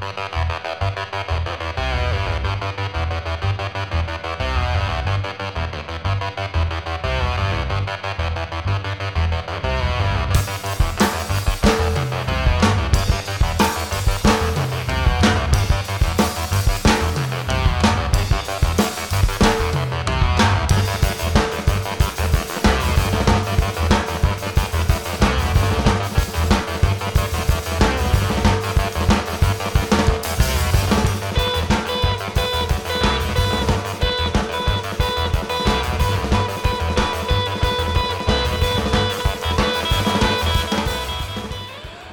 Bye. 0.00 0.39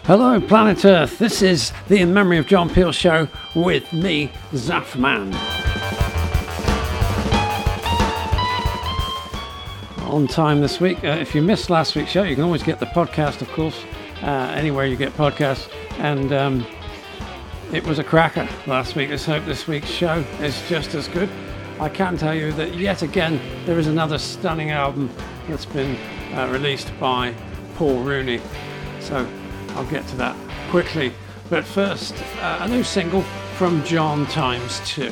Hello, 0.07 0.39
Planet 0.39 0.85
Earth. 0.85 1.19
This 1.19 1.41
is 1.41 1.73
the 1.89 1.97
In 1.97 2.13
Memory 2.13 2.37
of 2.37 2.47
John 2.47 2.69
Peel 2.69 2.93
show 2.93 3.27
with 3.53 3.91
me, 3.91 4.31
Zafman. 4.53 5.33
On 10.09 10.25
time 10.25 10.61
this 10.61 10.79
week. 10.79 11.03
Uh, 11.03 11.07
if 11.07 11.35
you 11.35 11.41
missed 11.41 11.69
last 11.69 11.93
week's 11.93 12.09
show, 12.09 12.23
you 12.23 12.35
can 12.35 12.45
always 12.45 12.63
get 12.63 12.79
the 12.79 12.85
podcast, 12.85 13.41
of 13.41 13.51
course, 13.51 13.83
uh, 14.21 14.53
anywhere 14.55 14.85
you 14.85 14.95
get 14.95 15.11
podcasts. 15.11 15.69
And 15.99 16.31
um, 16.31 16.65
it 17.73 17.85
was 17.85 17.99
a 17.99 18.03
cracker 18.05 18.47
last 18.65 18.95
week. 18.95 19.09
Let's 19.09 19.25
hope 19.25 19.43
this 19.43 19.67
week's 19.67 19.89
show 19.89 20.23
is 20.39 20.57
just 20.69 20.95
as 20.95 21.09
good. 21.09 21.29
I 21.81 21.89
can 21.89 22.15
tell 22.15 22.33
you 22.33 22.53
that 22.53 22.75
yet 22.75 23.01
again, 23.01 23.41
there 23.65 23.77
is 23.77 23.87
another 23.87 24.19
stunning 24.19 24.71
album 24.71 25.09
that's 25.49 25.65
been 25.65 25.97
uh, 26.33 26.47
released 26.49 26.97
by 26.97 27.35
Paul 27.75 28.03
Rooney. 28.03 28.39
So 29.01 29.27
I'll 29.77 29.85
get 29.85 30.07
to 30.07 30.15
that 30.15 30.35
quickly. 30.71 31.13
But 31.51 31.63
first, 31.63 32.15
uh, 32.41 32.57
a 32.61 32.67
new 32.67 32.83
single 32.83 33.21
from 33.57 33.83
John 33.83 34.25
Times 34.25 34.81
2. 34.85 35.11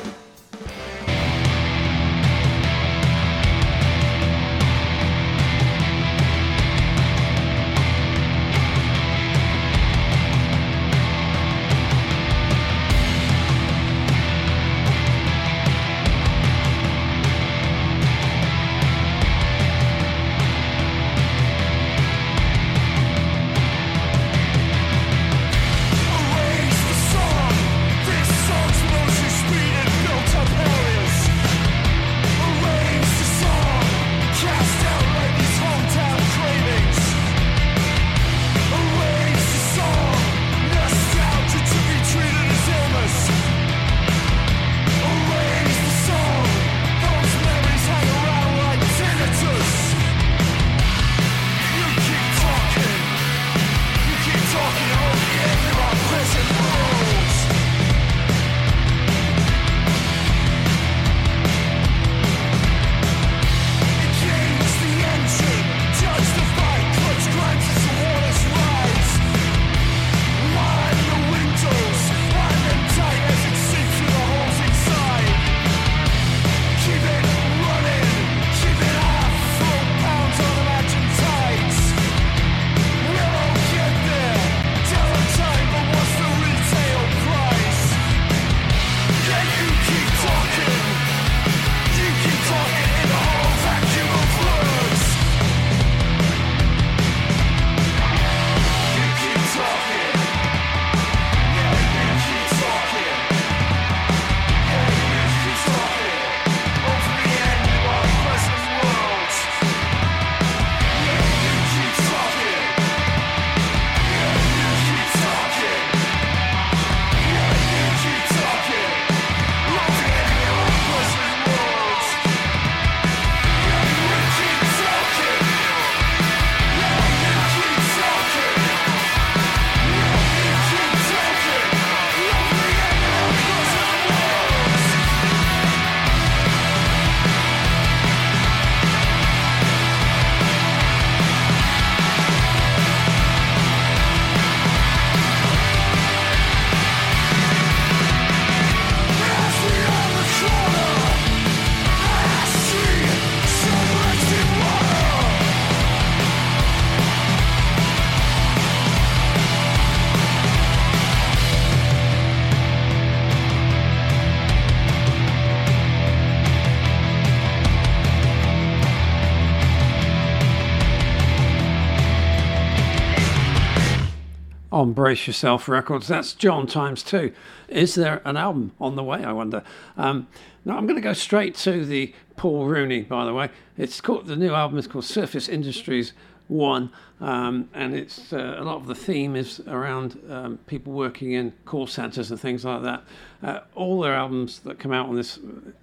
On 174.76 174.92
Brace 174.92 175.26
Yourself 175.26 175.70
Records. 175.70 176.06
That's 176.06 176.34
John 176.34 176.66
times 176.66 177.02
two. 177.02 177.32
Is 177.66 177.94
there 177.94 178.20
an 178.26 178.36
album 178.36 178.72
on 178.78 178.94
the 178.94 179.02
way, 179.02 179.24
I 179.24 179.32
wonder? 179.32 179.62
Um, 179.96 180.28
now, 180.66 180.76
I'm 180.76 180.86
going 180.86 180.96
to 180.96 181.02
go 181.02 181.14
straight 181.14 181.54
to 181.54 181.86
the 181.86 182.12
Paul 182.36 182.66
Rooney, 182.66 183.00
by 183.00 183.24
the 183.24 183.32
way. 183.32 183.48
It's 183.78 184.02
called, 184.02 184.26
the 184.26 184.36
new 184.36 184.52
album 184.52 184.76
is 184.76 184.86
called 184.86 185.06
Surface 185.06 185.48
Industries 185.48 186.12
1, 186.48 186.90
um, 187.22 187.70
and 187.72 187.94
it's 187.94 188.34
uh, 188.34 188.56
a 188.58 188.64
lot 188.64 188.76
of 188.76 188.86
the 188.86 188.94
theme 188.94 189.34
is 189.34 189.60
around 189.60 190.20
um, 190.28 190.58
people 190.66 190.92
working 190.92 191.32
in 191.32 191.54
call 191.64 191.86
centers 191.86 192.30
and 192.30 192.38
things 192.38 192.62
like 192.62 192.82
that. 192.82 193.02
Uh, 193.42 193.60
all 193.74 194.02
their 194.02 194.14
albums 194.14 194.58
that 194.58 194.78
come 194.78 194.92
out 194.92 195.08
on 195.08 195.16
this 195.16 195.38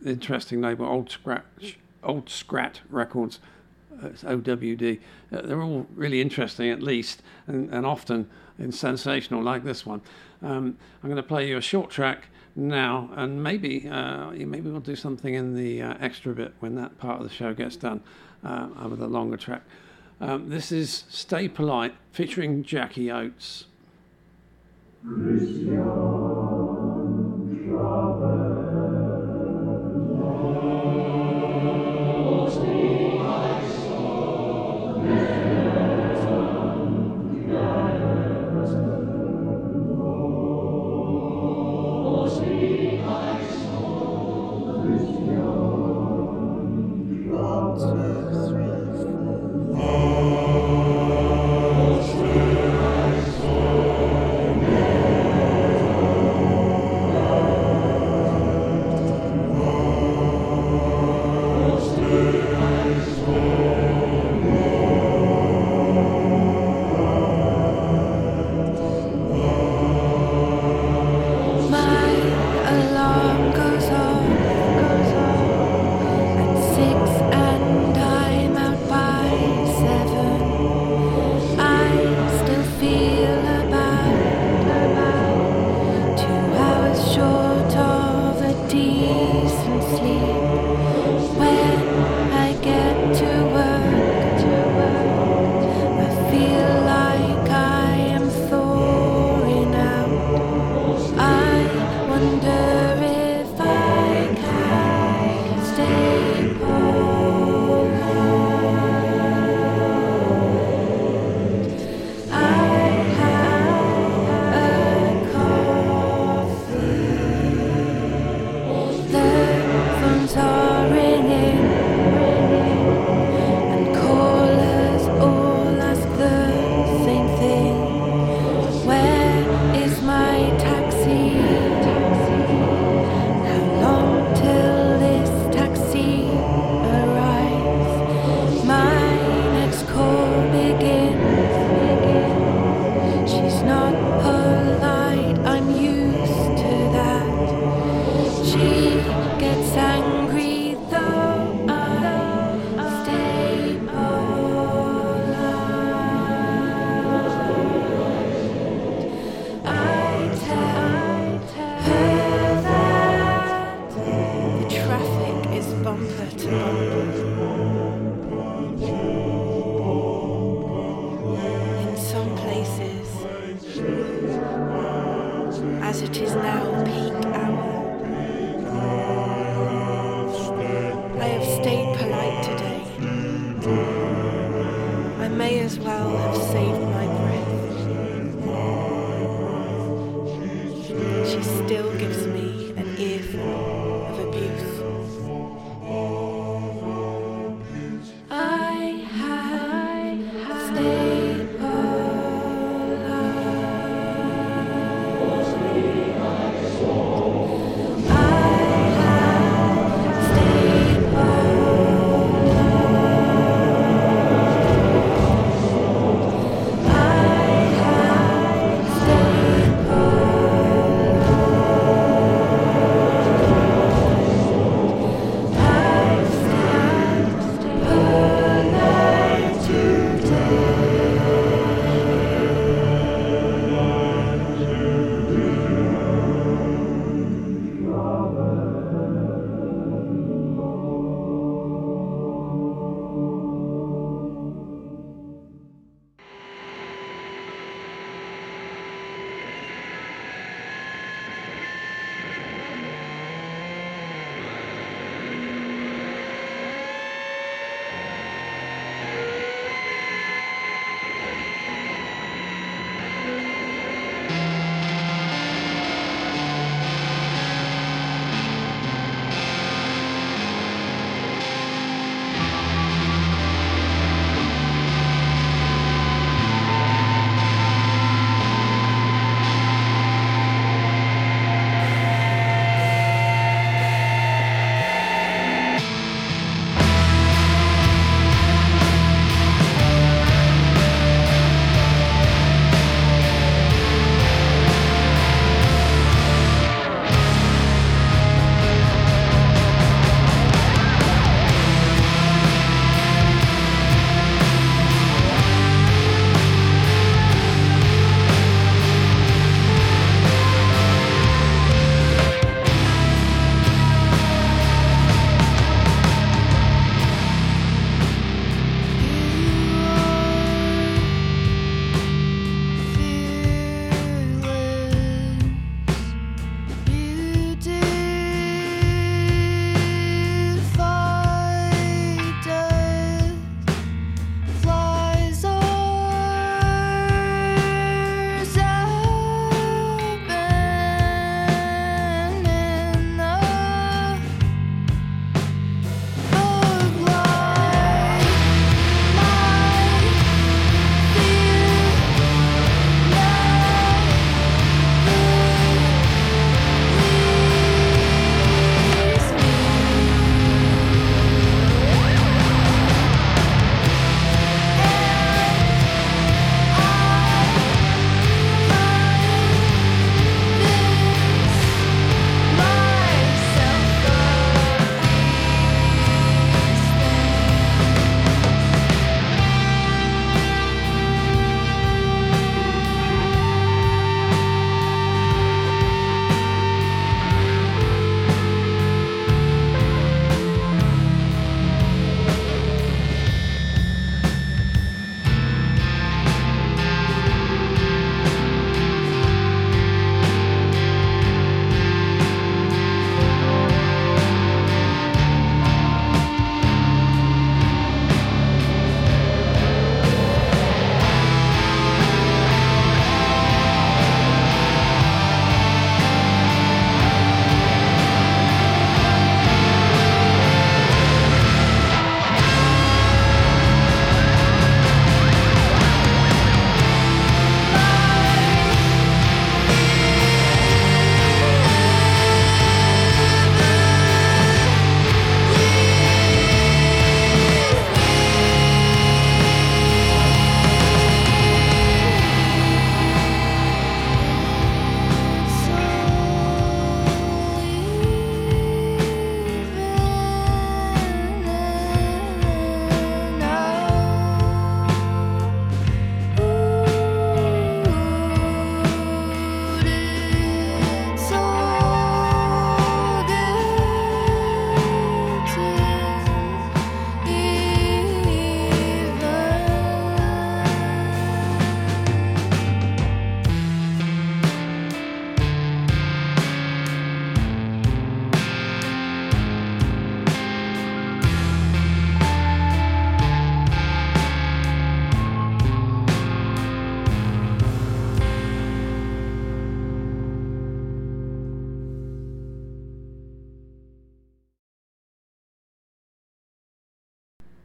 interesting 0.05 0.61
label, 0.61 0.85
Old 0.85 1.09
Scratch, 1.09 1.79
Old 2.03 2.29
Scrat 2.29 2.81
Records, 2.91 3.39
uh, 4.03 4.09
it's 4.09 4.23
OWD, 4.23 4.99
uh, 5.31 5.41
they're 5.41 5.63
all 5.63 5.87
really 5.95 6.21
interesting 6.21 6.69
at 6.69 6.83
least, 6.83 7.23
and, 7.47 7.73
and 7.73 7.87
often 7.87 8.29
and 8.57 8.73
sensational 8.73 9.41
like 9.41 9.63
this 9.63 9.85
one. 9.85 10.01
Um, 10.41 10.77
I'm 11.01 11.09
going 11.09 11.15
to 11.15 11.23
play 11.23 11.47
you 11.47 11.57
a 11.57 11.61
short 11.61 11.89
track 11.89 12.27
now, 12.55 13.09
and 13.15 13.41
maybe 13.41 13.87
uh, 13.89 14.31
maybe 14.31 14.69
we'll 14.69 14.79
do 14.79 14.95
something 14.95 15.33
in 15.33 15.55
the 15.55 15.81
uh, 15.81 15.95
extra 15.99 16.33
bit 16.33 16.53
when 16.59 16.75
that 16.75 16.97
part 16.97 17.21
of 17.21 17.27
the 17.27 17.33
show 17.33 17.53
gets 17.53 17.75
done 17.75 18.01
uh, 18.43 18.67
with 18.89 19.01
a 19.01 19.07
longer 19.07 19.37
track. 19.37 19.63
Um, 20.21 20.49
this 20.49 20.71
is 20.71 21.05
Stay 21.09 21.47
Polite 21.47 21.95
featuring 22.11 22.63
Jackie 22.63 23.11
Oates. 23.11 23.65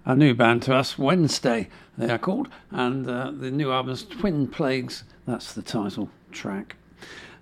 A 0.08 0.16
new 0.16 0.32
band 0.34 0.62
to 0.62 0.74
us, 0.74 0.98
Wednesday, 0.98 1.68
they 1.98 2.08
are 2.08 2.18
called, 2.18 2.48
and 2.70 3.08
uh, 3.08 3.30
the 3.30 3.50
new 3.50 3.70
album 3.70 3.92
is 3.92 4.04
Twin 4.04 4.48
Plagues. 4.48 5.04
That's 5.26 5.52
the 5.52 5.60
title 5.60 6.08
track. 6.32 6.76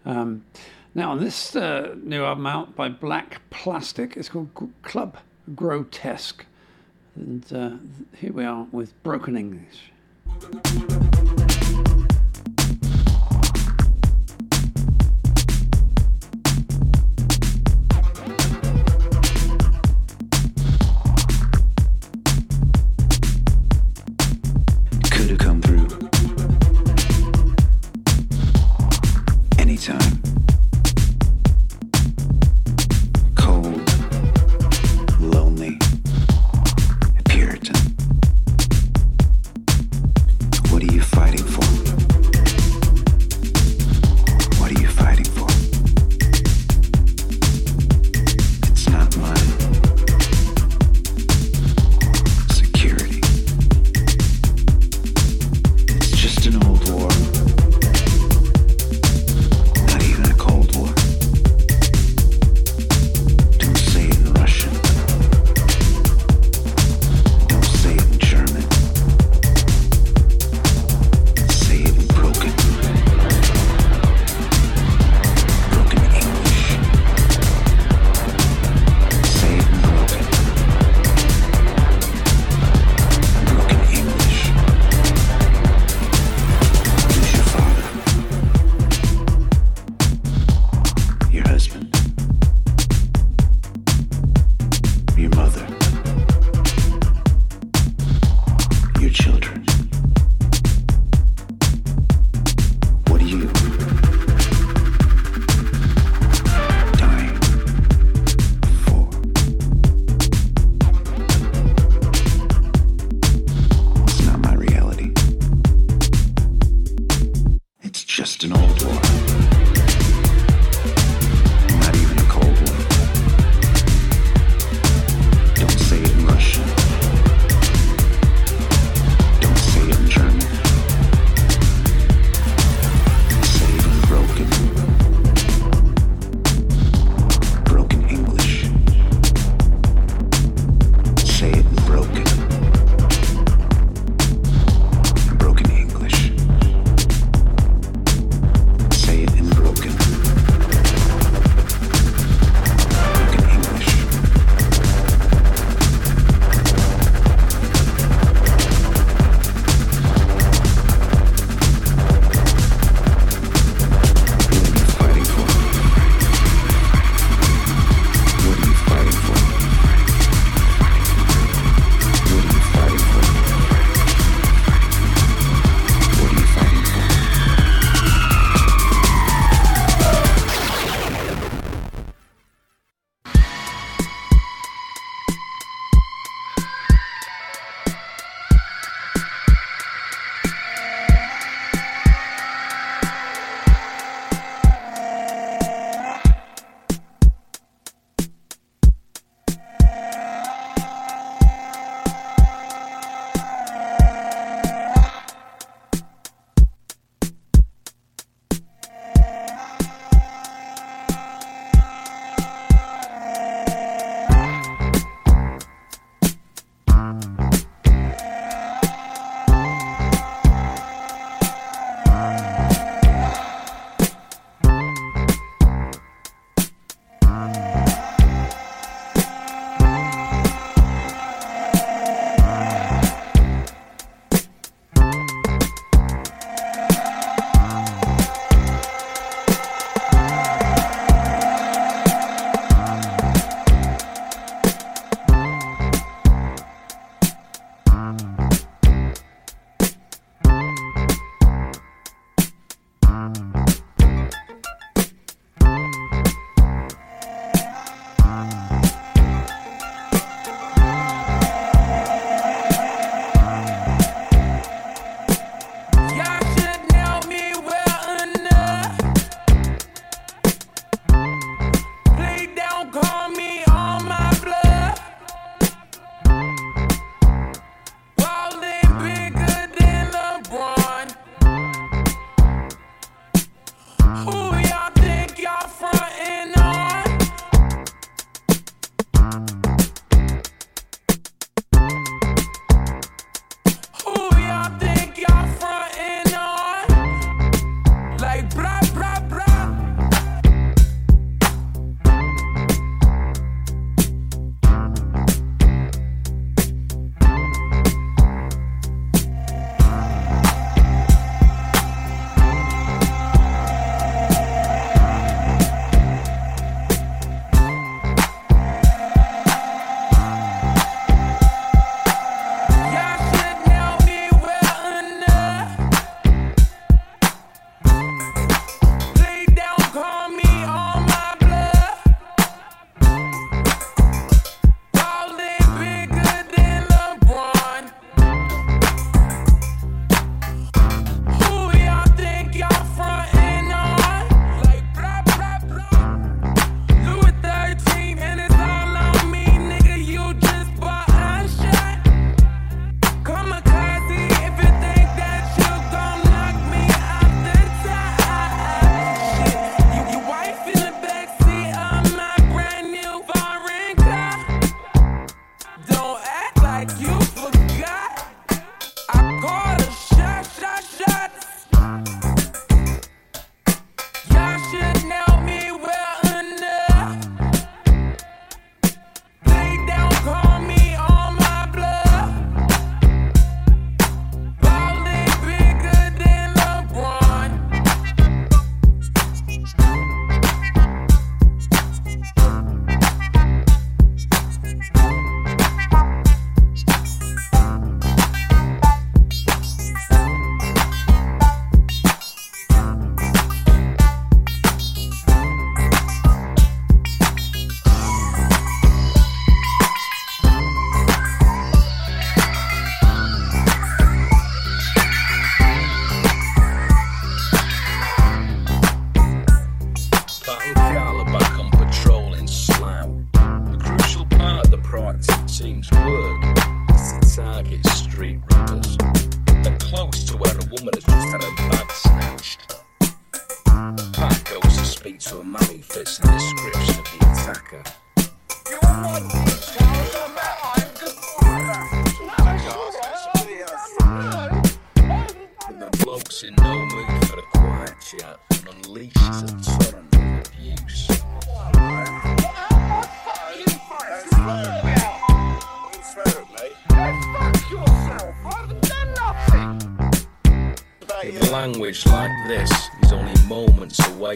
Um, 0.05 0.45
now, 0.93 1.13
on 1.13 1.21
this 1.21 1.55
uh, 1.55 1.95
new 2.03 2.25
album 2.25 2.45
out 2.45 2.75
by 2.75 2.89
Black 2.89 3.41
Plastic 3.51 4.17
it's 4.17 4.29
called 4.29 4.51
G- 4.59 4.67
Club 4.83 5.17
Grotesque. 5.55 6.45
And 7.15 7.45
uh, 7.53 7.77
here 8.17 8.33
we 8.33 8.45
are 8.45 8.67
with 8.73 9.01
Broken 9.05 9.37
English. 9.37 9.93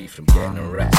Away 0.01 0.07
from 0.07 0.25
getting. 0.25 0.59
I'm 0.59 0.89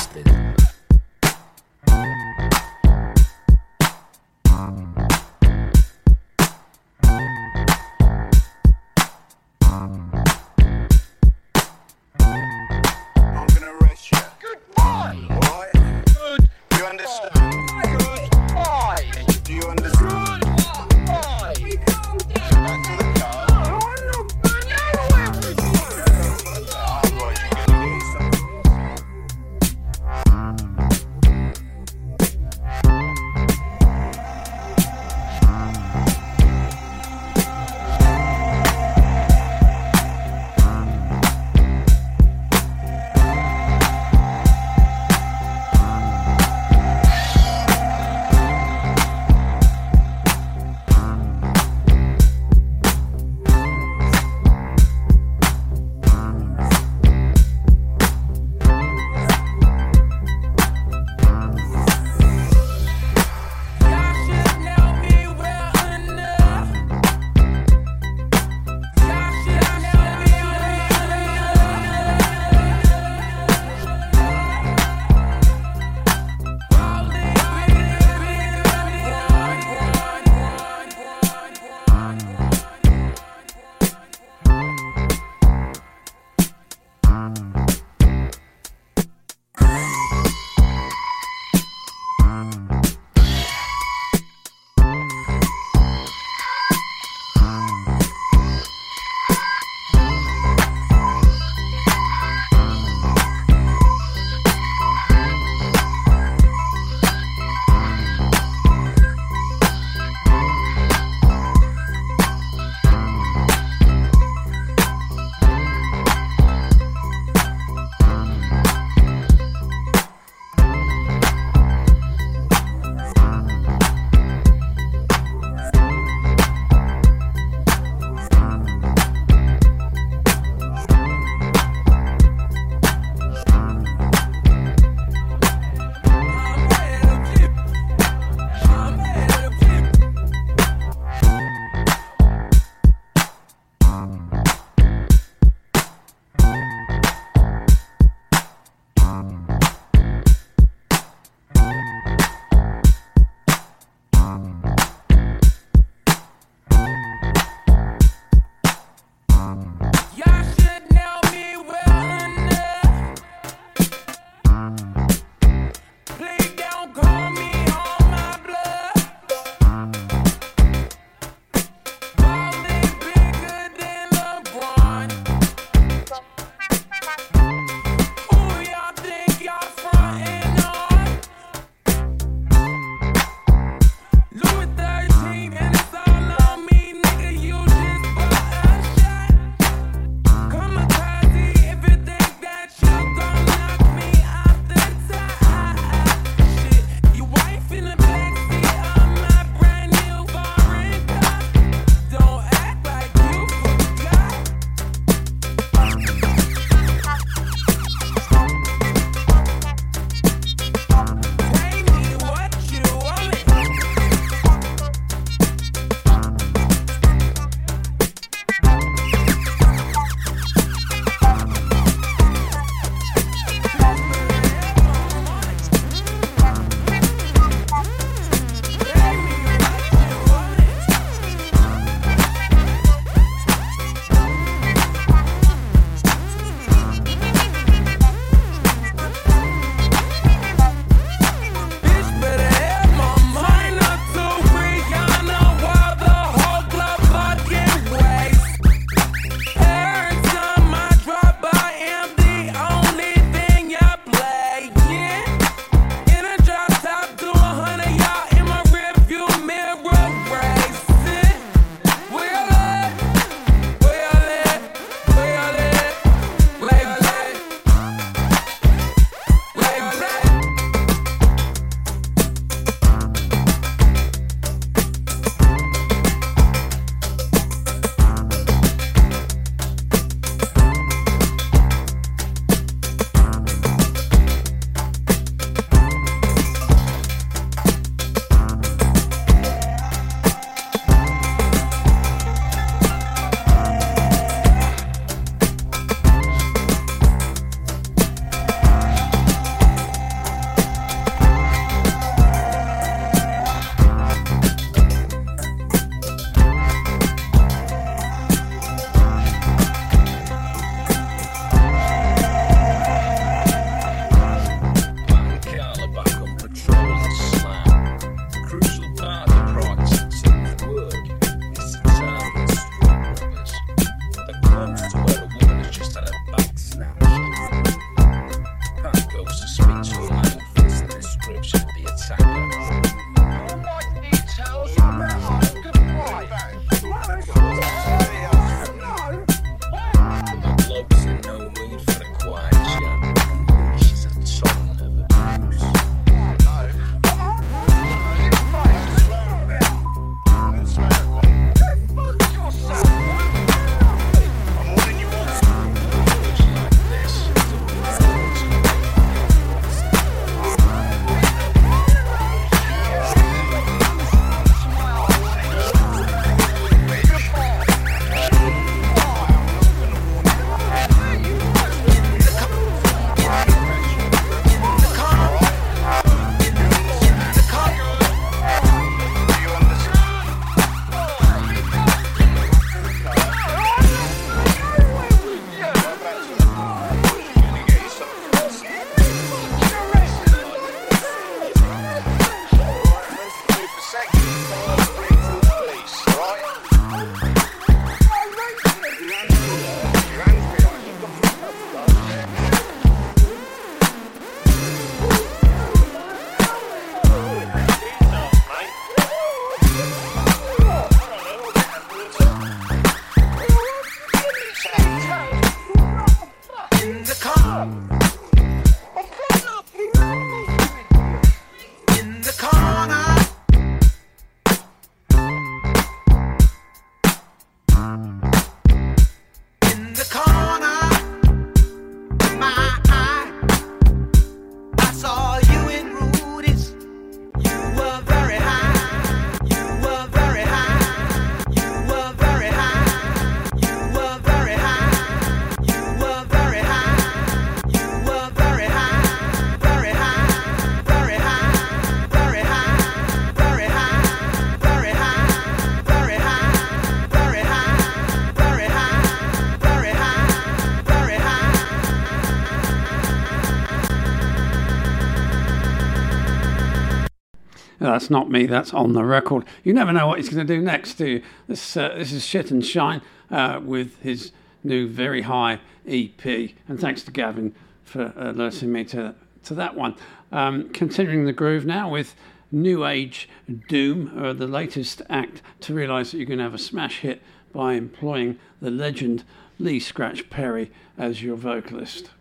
not 468.11 468.29
me. 468.29 468.45
That's 468.45 468.73
on 468.73 468.93
the 468.93 469.03
record. 469.03 469.45
You 469.63 469.73
never 469.73 469.91
know 469.91 470.05
what 470.05 470.19
he's 470.19 470.29
going 470.29 470.45
to 470.45 470.53
do 470.53 470.61
next, 470.61 470.95
do 470.95 471.07
you? 471.07 471.23
This 471.47 471.75
uh, 471.75 471.95
this 471.97 472.11
is 472.11 472.23
shit 472.23 472.51
and 472.51 472.63
shine 472.63 473.01
uh, 473.31 473.59
with 473.63 473.99
his 474.01 474.31
new 474.63 474.87
very 474.87 475.23
high 475.23 475.59
EP. 475.87 476.23
And 476.67 476.79
thanks 476.79 477.01
to 477.03 477.11
Gavin 477.11 477.55
for 477.83 478.13
alerting 478.15 478.71
me 478.71 478.83
to 478.85 479.15
to 479.45 479.55
that 479.55 479.75
one. 479.75 479.95
Um, 480.31 480.69
continuing 480.69 481.25
the 481.25 481.33
groove 481.33 481.65
now 481.65 481.89
with 481.89 482.15
New 482.51 482.85
Age 482.85 483.27
Doom, 483.67 484.17
uh, 484.17 484.33
the 484.33 484.47
latest 484.47 485.01
act 485.09 485.41
to 485.61 485.73
realise 485.73 486.11
that 486.11 486.19
you 486.19 486.25
can 486.25 486.39
have 486.39 486.53
a 486.53 486.59
smash 486.59 486.99
hit 486.99 487.21
by 487.53 487.73
employing 487.73 488.37
the 488.61 488.71
legend 488.71 489.23
Lee 489.59 489.79
Scratch 489.79 490.29
Perry 490.29 490.71
as 490.97 491.23
your 491.23 491.35
vocalist. 491.35 492.11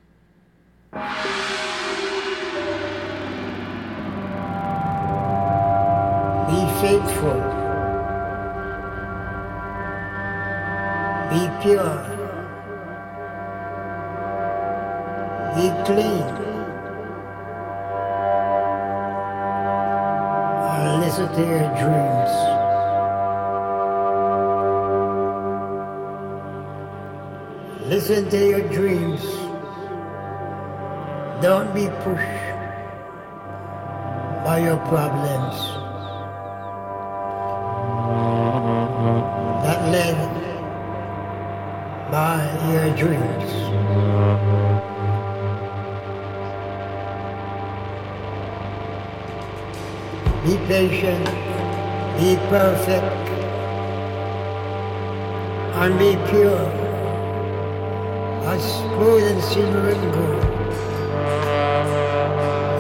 Be 6.50 6.62
faithful. 6.80 7.40
Be 11.30 11.42
pure. 11.62 12.00
Be 15.54 15.66
clean. 15.86 16.40
Listen 21.00 21.28
to 21.34 21.42
your 21.42 21.68
dreams. 21.80 22.32
Listen 27.86 28.30
to 28.30 28.48
your 28.48 28.68
dreams. 28.70 29.22
Don't 31.42 31.74
be 31.74 31.86
pushed 32.04 32.46
by 34.44 34.60
your 34.64 34.78
problems. 34.88 35.79
Led 39.90 40.18
by 42.12 42.38
your 42.70 42.88
dreams. 42.96 43.50
Be 50.44 50.54
patient, 50.68 51.26
be 52.18 52.36
perfect, 52.48 53.26
and 55.80 55.98
be 55.98 56.10
pure, 56.30 56.68
as 58.46 58.62
smooth 58.62 59.24
and 59.32 59.42
silver 59.42 59.88
and 59.90 60.12
gold. 60.14 60.44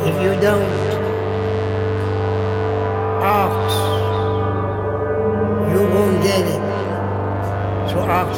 If 0.06 0.16
you 0.22 0.32
don't, 0.40 0.72
ask, 3.20 3.79
It. 8.20 8.36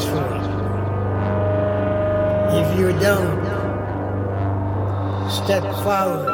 If 2.54 2.78
you 2.78 2.92
don't, 3.00 3.42
step 5.28 5.64
forward. 5.82 6.28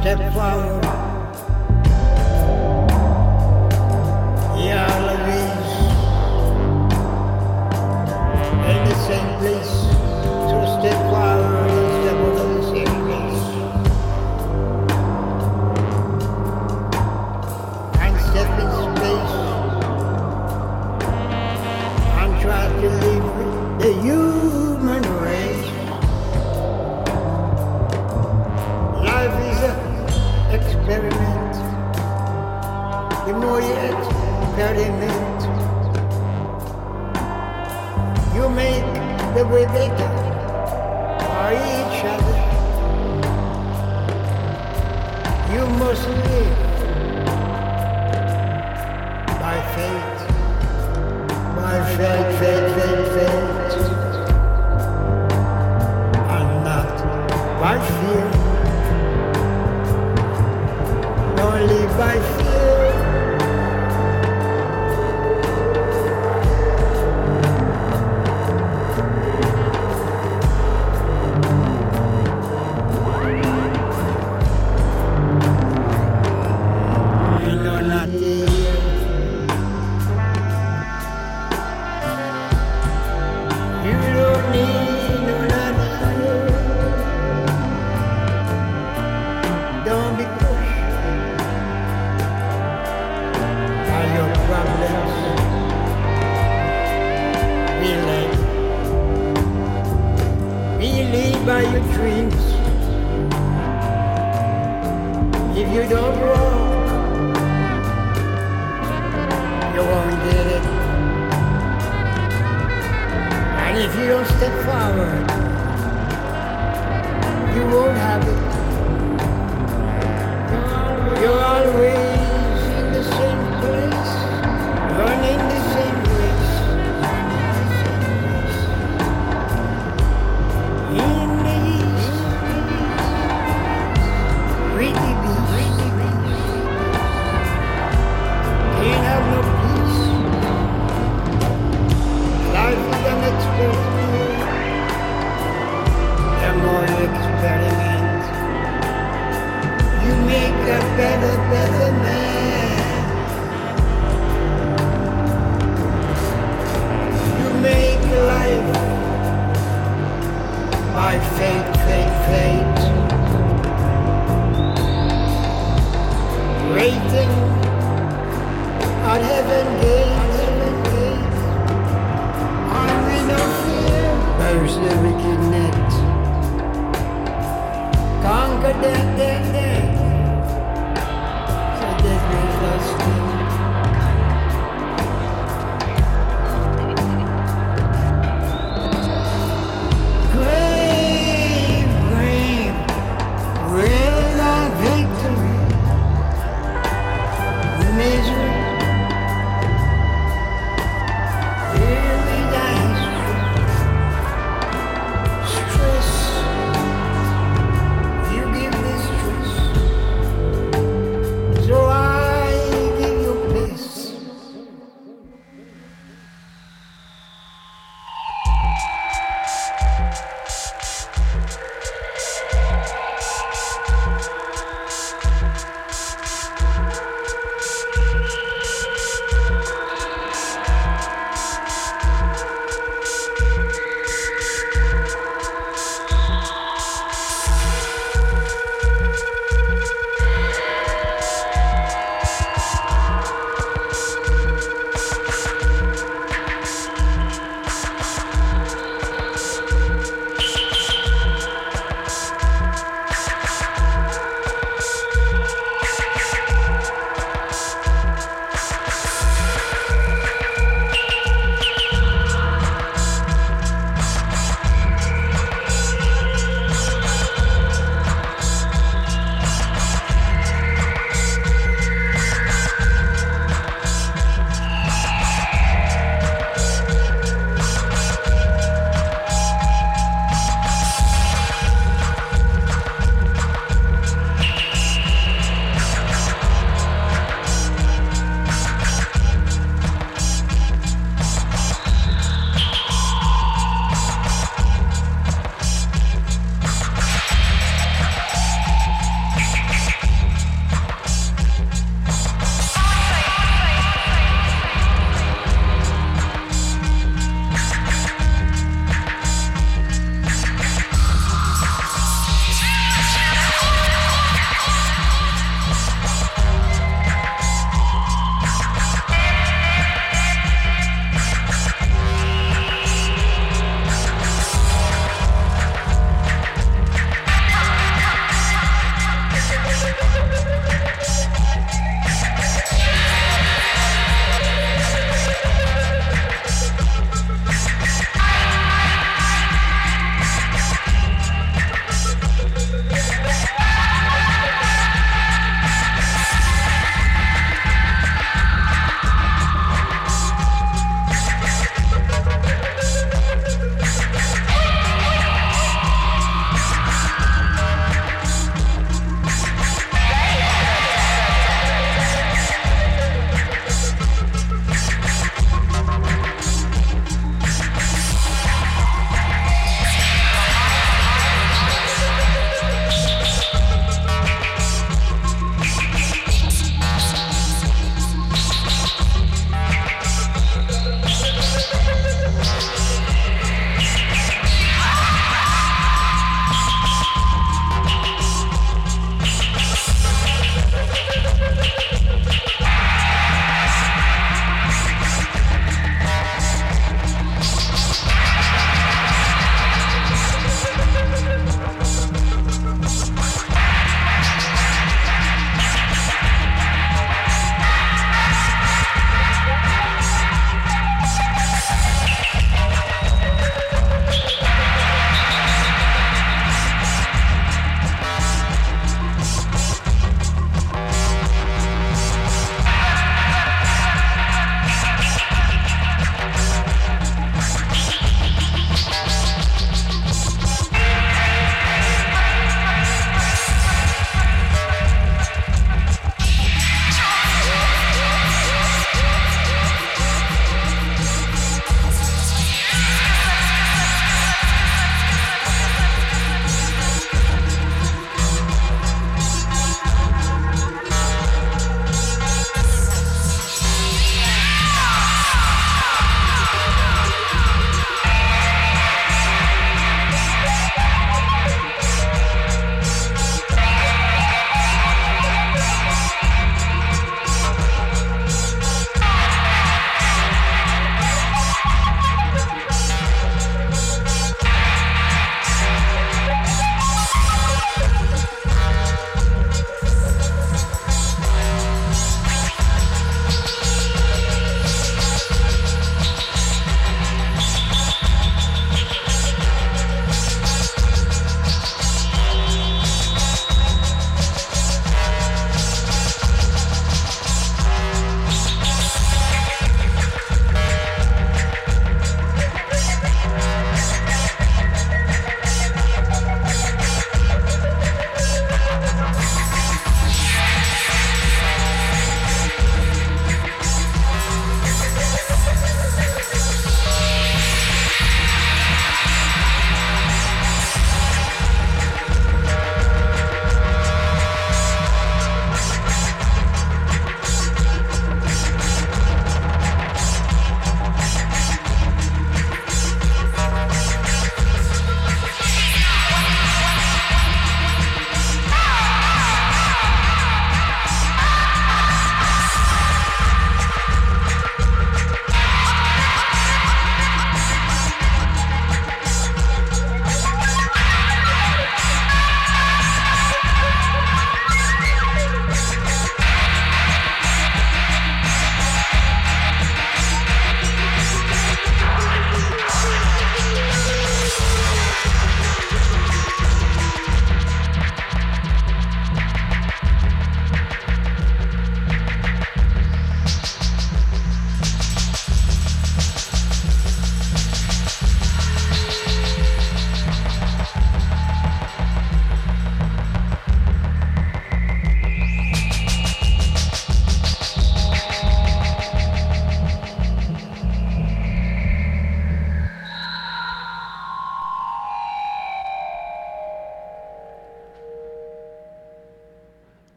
Step 0.00 0.32
forward. 0.34 0.91
The 39.64 40.11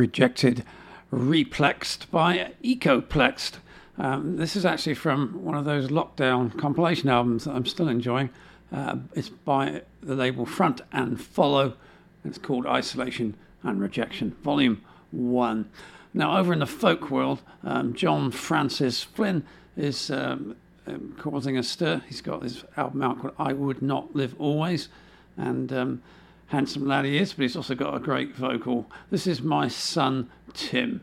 Rejected, 0.00 0.64
Replexed 1.12 2.10
by 2.10 2.52
Ecoplexed. 2.64 3.58
Um, 3.98 4.38
this 4.38 4.56
is 4.56 4.64
actually 4.64 4.94
from 4.94 5.44
one 5.44 5.54
of 5.54 5.66
those 5.66 5.88
lockdown 5.88 6.56
compilation 6.58 7.10
albums 7.10 7.44
that 7.44 7.54
I'm 7.54 7.66
still 7.66 7.86
enjoying. 7.86 8.30
Uh, 8.72 8.96
it's 9.12 9.28
by 9.28 9.82
the 10.02 10.14
label 10.14 10.46
Front 10.46 10.80
and 10.90 11.20
Follow. 11.20 11.74
It's 12.24 12.38
called 12.38 12.64
Isolation 12.64 13.36
and 13.62 13.78
Rejection, 13.78 14.34
Volume 14.42 14.82
1. 15.10 15.68
Now, 16.14 16.38
over 16.38 16.54
in 16.54 16.60
the 16.60 16.66
folk 16.66 17.10
world, 17.10 17.42
um, 17.62 17.92
John 17.92 18.30
Francis 18.30 19.02
Flynn 19.02 19.44
is 19.76 20.10
um, 20.10 20.56
um, 20.86 21.14
causing 21.18 21.58
a 21.58 21.62
stir. 21.62 22.00
He's 22.08 22.22
got 22.22 22.42
his 22.42 22.64
album 22.78 23.02
out 23.02 23.20
called 23.20 23.34
I 23.38 23.52
Would 23.52 23.82
Not 23.82 24.16
Live 24.16 24.34
Always. 24.38 24.88
And 25.36 25.70
um, 25.74 26.02
handsome 26.50 26.86
lad 26.86 27.04
he 27.04 27.16
is, 27.16 27.32
but 27.32 27.42
he's 27.42 27.56
also 27.56 27.74
got 27.74 27.94
a 27.94 28.00
great 28.00 28.34
vocal. 28.34 28.86
This 29.10 29.26
is 29.26 29.40
my 29.40 29.68
son, 29.68 30.30
Tim. 30.52 31.02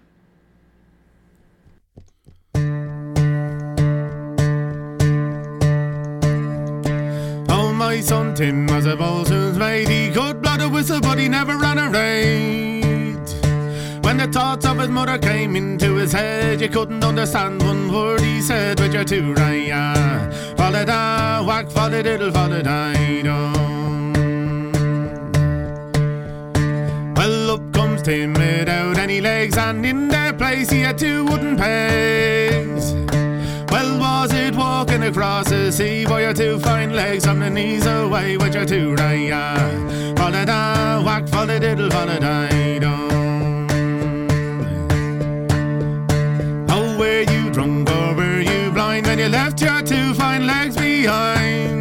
Oh, 7.50 7.74
my 7.74 8.02
son 8.02 8.36
Tim 8.36 8.68
was 8.68 8.86
a 8.86 8.96
boatswain's 8.98 9.58
mate. 9.58 9.88
He 9.88 10.12
could 10.12 10.42
blow 10.42 10.58
the 10.58 10.70
whistle, 10.70 11.00
but 11.00 11.18
he 11.18 11.30
never 11.30 11.58
ran 11.58 11.78
a 11.78 11.90
raid. 11.90 13.18
When 14.04 14.18
the 14.18 14.28
thoughts 14.28 14.66
of 14.66 14.80
his 14.80 14.90
mother 14.90 15.18
came 15.18 15.56
into 15.56 15.96
his 15.96 16.12
head, 16.12 16.60
you 16.60 16.68
couldn't 16.68 17.04
understand 17.04 17.64
one 17.64 17.92
word 17.94 18.20
he 18.20 18.42
said, 18.42 18.78
but 18.78 18.92
you're 18.92 19.06
too 19.06 19.34
right, 19.34 19.68
yeah. 19.68 20.30
Follow 20.56 20.84
da, 20.84 21.42
whack, 21.46 21.72
follow 21.72 22.04
diddle, 22.04 22.32
follow 22.32 22.62
da, 22.62 22.92
comes 28.08 28.18
Tim 28.18 28.34
without 28.34 28.98
any 28.98 29.22
legs, 29.22 29.58
and 29.58 29.86
in 29.86 30.08
their 30.08 30.34
place 30.34 30.70
he 30.70 30.82
had 30.82 30.98
two 30.98 31.26
wooden 31.26 31.58
pegs. 31.58 32.94
Well, 33.72 34.00
was 34.00 34.32
it 34.34 34.56
walking 34.56 35.04
across 35.04 35.50
the 35.50 35.72
sea? 35.72 36.06
Boy, 36.06 36.22
your 36.22 36.34
two 36.34 36.60
fine 36.60 36.94
legs 36.94 37.26
from 37.26 37.40
the 37.40 37.50
knees 37.50 37.86
away 37.86 38.38
with 38.38 38.54
your 38.56 38.66
two 38.66 38.96
right, 38.96 39.28
yeah. 39.28 40.16
Follow 40.16 40.46
da, 40.46 41.04
whack, 41.04 41.28
follow 41.28 41.60
diddle, 41.60 41.90
follow 41.90 42.20
da, 42.20 42.48
Oh, 46.70 46.98
were 46.98 47.24
you 47.32 47.50
drunk 47.52 47.90
or 47.90 48.16
were 48.16 48.42
you 48.42 48.72
blind 48.72 49.06
when 49.08 49.20
you 49.20 49.28
left 49.30 49.62
your 49.62 49.82
two 49.82 50.14
fine 50.14 50.48
legs 50.48 50.76
behind? 50.76 51.77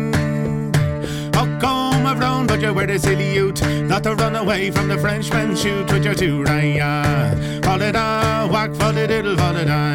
Oh, 2.57 2.63
come 2.63 2.63
around, 2.63 2.63
but 2.63 2.63
you 2.63 2.75
were 2.75 2.87
the 2.87 2.99
silly 2.99 3.35
youth 3.35 3.63
Not 3.89 4.03
to 4.05 4.15
run 4.15 4.37
away 4.37 4.71
from 4.71 4.89
the 4.89 4.99
Frenchmen 4.99 5.57
shoot 5.57 5.93
with 5.93 6.05
your 6.05 6.15
two 6.15 6.43
right, 6.43 6.77
yeah. 6.77 7.61
Follow 7.61 7.93
da, 7.93 8.47
whack, 8.51 8.75
follow 8.75 9.07
diddle, 9.07 9.37
follow 9.37 9.65
da, 9.65 9.95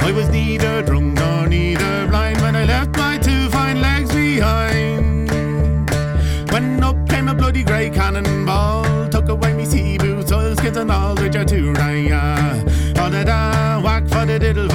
I 0.00 0.12
was 0.12 0.28
neither 0.28 0.82
drunk 0.82 1.14
nor 1.14 1.48
neither 1.48 2.06
blind 2.08 2.40
when 2.42 2.54
I 2.56 2.64
left 2.64 2.96
my 2.96 3.18
two 3.18 3.48
fine 3.48 3.80
legs 3.80 4.12
behind. 4.12 5.30
When 6.52 6.82
up 6.82 7.08
came 7.08 7.28
a 7.28 7.34
bloody 7.34 7.64
grey 7.64 7.90
cannonball, 7.90 9.08
took 9.08 9.28
away 9.28 9.54
me 9.54 9.64
sea 9.64 9.98
boots, 9.98 10.30
oilskins 10.30 10.76
and 10.76 10.90
all 10.90 11.14
with 11.14 11.34
your 11.34 11.44
two 11.44 11.72
right, 11.72 12.04
yeah. 12.04 12.62
Follow 12.94 13.24
da, 13.24 13.80
whack, 13.80 14.06
follow 14.08 14.38
diddle, 14.38 14.68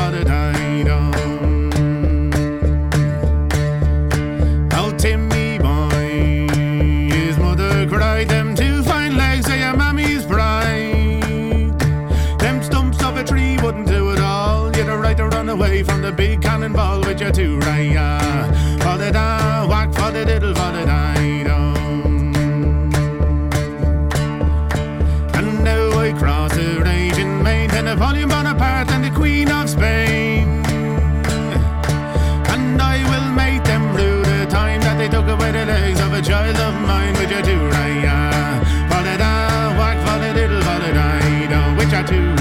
the 16.10 16.16
big 16.16 16.42
cannonball 16.42 17.02
with 17.02 17.22
your 17.22 17.32
two 17.32 17.60
right, 17.60 17.92
yeah. 17.92 18.78
Follow 18.80 19.12
da, 19.12 19.68
whack, 19.68 19.94
follow 19.94 20.26
diddle, 20.26 20.56
follow 20.56 20.84
da, 20.86 21.14
And 25.38 25.64
now 25.64 26.00
I 26.00 26.14
cross 26.18 26.56
the 26.56 26.82
raging 26.84 27.44
main, 27.44 27.70
and 27.72 27.86
Napoleon 27.86 28.28
Bonaparte 28.28 28.90
and 28.92 29.04
the 29.04 29.12
Queen 29.12 29.52
of 29.52 29.70
Spain. 29.70 30.48
And 32.54 32.82
I 32.82 32.98
will 33.12 33.30
make 33.34 33.64
them 33.64 33.96
rue 33.96 34.24
the 34.24 34.48
time 34.50 34.82
that 34.82 34.98
they 34.98 35.10
took 35.10 35.28
away 35.28 35.52
the 35.52 35.66
legs 35.66 36.00
of 36.00 36.14
a 36.14 36.22
child 36.22 36.58
of 36.58 36.74
mine 36.90 37.14
with 37.20 37.30
your 37.30 37.44
two 37.44 37.62
right, 37.76 38.02
yeah. 38.02 38.90
Follow 38.90 39.18
da, 39.18 39.78
whack, 39.78 39.98
follow 40.08 40.34
diddle, 40.34 40.62
follow 40.64 40.92
da, 40.92 41.10
do, 41.54 41.78
with 41.78 41.92
your 41.92 42.04
two 42.08 42.39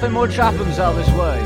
nothing 0.00 0.14
much 0.14 0.36
happens 0.36 0.78
out 0.78 0.92
this 0.92 1.10
way. 1.10 1.38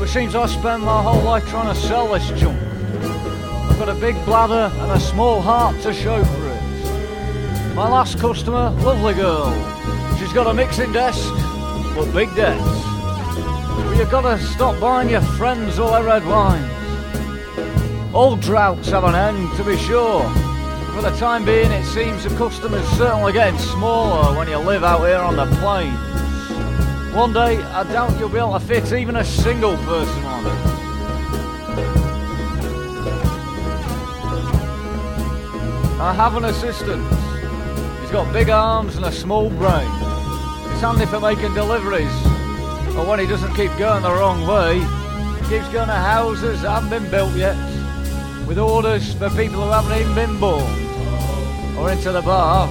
But 0.00 0.08
seems 0.08 0.34
I 0.34 0.46
spend 0.46 0.82
my 0.82 1.00
whole 1.00 1.22
life 1.22 1.46
trying 1.46 1.72
to 1.72 1.80
sell 1.80 2.12
this 2.12 2.28
junk. 2.40 2.60
I've 2.60 3.78
got 3.78 3.88
a 3.88 3.94
big 3.94 4.16
bladder 4.24 4.74
and 4.80 4.90
a 4.90 4.98
small 4.98 5.40
heart 5.40 5.80
to 5.82 5.94
show 5.94 6.24
for 6.24 6.46
it. 6.48 7.74
My 7.76 7.88
last 7.88 8.18
customer, 8.18 8.70
lovely 8.82 9.14
girl. 9.14 9.52
She's 10.18 10.32
got 10.32 10.48
a 10.48 10.54
mixing 10.54 10.92
desk, 10.92 11.32
but 11.94 12.12
big 12.12 12.34
debts. 12.34 12.60
Well, 12.64 13.94
you've 13.94 14.10
got 14.10 14.22
to 14.22 14.42
stop 14.42 14.80
buying 14.80 15.08
your 15.08 15.20
friends 15.20 15.78
all 15.78 15.92
their 15.92 16.02
red 16.02 16.26
wines. 16.26 16.68
All 18.12 18.34
droughts 18.34 18.88
have 18.90 19.04
an 19.04 19.14
end, 19.14 19.56
to 19.56 19.62
be 19.62 19.76
sure. 19.76 20.28
For 20.96 21.02
the 21.02 21.14
time 21.16 21.44
being, 21.44 21.70
it 21.70 21.84
seems 21.84 22.24
the 22.24 22.30
customers 22.30 22.84
certainly 22.98 23.32
getting 23.32 23.60
smaller 23.60 24.36
when 24.36 24.48
you 24.48 24.58
live 24.58 24.82
out 24.82 25.06
here 25.06 25.18
on 25.18 25.36
the 25.36 25.46
plains. 25.60 26.05
One 27.16 27.32
day, 27.32 27.56
I 27.62 27.82
doubt 27.90 28.18
you'll 28.18 28.28
be 28.28 28.36
able 28.36 28.52
to 28.52 28.60
fit 28.60 28.92
even 28.92 29.16
a 29.16 29.24
single 29.24 29.74
person 29.78 30.22
on 30.24 30.44
it. 30.44 30.52
I 35.98 36.12
have 36.14 36.36
an 36.36 36.44
assistant. 36.44 37.02
He's 38.02 38.10
got 38.10 38.30
big 38.34 38.50
arms 38.50 38.96
and 38.96 39.06
a 39.06 39.10
small 39.10 39.48
brain. 39.48 39.88
It's 40.72 40.82
handy 40.82 41.06
for 41.06 41.18
making 41.18 41.54
deliveries. 41.54 42.12
But 42.94 43.06
when 43.08 43.18
he 43.18 43.26
doesn't 43.26 43.54
keep 43.54 43.74
going 43.78 44.02
the 44.02 44.12
wrong 44.12 44.46
way, 44.46 44.80
he 45.40 45.48
keeps 45.48 45.72
going 45.72 45.88
to 45.88 45.94
houses 45.94 46.60
that 46.60 46.70
haven't 46.70 46.90
been 46.90 47.10
built 47.10 47.34
yet, 47.34 47.56
with 48.46 48.58
orders 48.58 49.14
for 49.14 49.30
people 49.30 49.62
who 49.62 49.70
haven't 49.70 49.98
even 49.98 50.14
been 50.14 50.38
born. 50.38 50.70
Or 51.78 51.90
into 51.90 52.12
the 52.12 52.20
bar, 52.20 52.68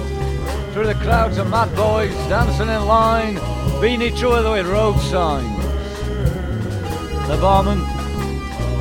through 0.72 0.86
the 0.86 0.94
crowds 0.94 1.36
of 1.36 1.50
mad 1.50 1.74
boys 1.74 2.14
dancing 2.28 2.68
in 2.68 2.86
line, 2.86 3.55
each 4.02 4.22
other 4.22 4.52
with 4.52 4.66
road 4.66 4.98
signs. 5.00 5.62
The 7.28 7.38
barman, 7.40 7.78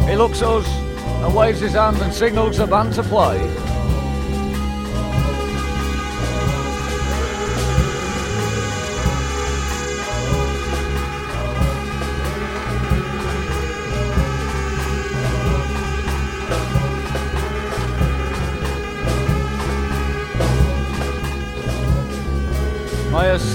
he 0.08 0.16
looks 0.16 0.42
at 0.42 0.48
us 0.48 0.68
and 0.68 1.36
waves 1.36 1.60
his 1.60 1.74
hand 1.74 1.98
and 1.98 2.14
signals 2.14 2.58
the 2.58 2.68
band 2.68 2.94
to 2.94 3.04
play. 3.04 3.65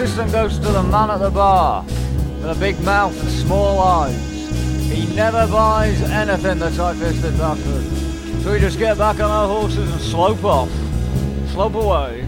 Assistant 0.00 0.32
goes 0.32 0.58
to 0.58 0.68
the 0.72 0.82
man 0.84 1.10
at 1.10 1.18
the 1.18 1.28
bar 1.28 1.82
with 1.82 2.56
a 2.56 2.56
big 2.58 2.80
mouth 2.82 3.12
and 3.20 3.28
small 3.28 3.80
eyes. 3.80 4.16
He 4.90 5.14
never 5.14 5.46
buys 5.46 6.00
anything 6.00 6.58
the 6.58 6.70
tight-fisted 6.70 7.36
bastard. 7.36 7.84
So 8.42 8.52
we 8.52 8.60
just 8.60 8.78
get 8.78 8.96
back 8.96 9.16
on 9.16 9.30
our 9.30 9.46
horses 9.46 9.92
and 9.92 10.00
slope 10.00 10.42
off. 10.42 10.70
Slope 11.52 11.74
away. 11.74 12.24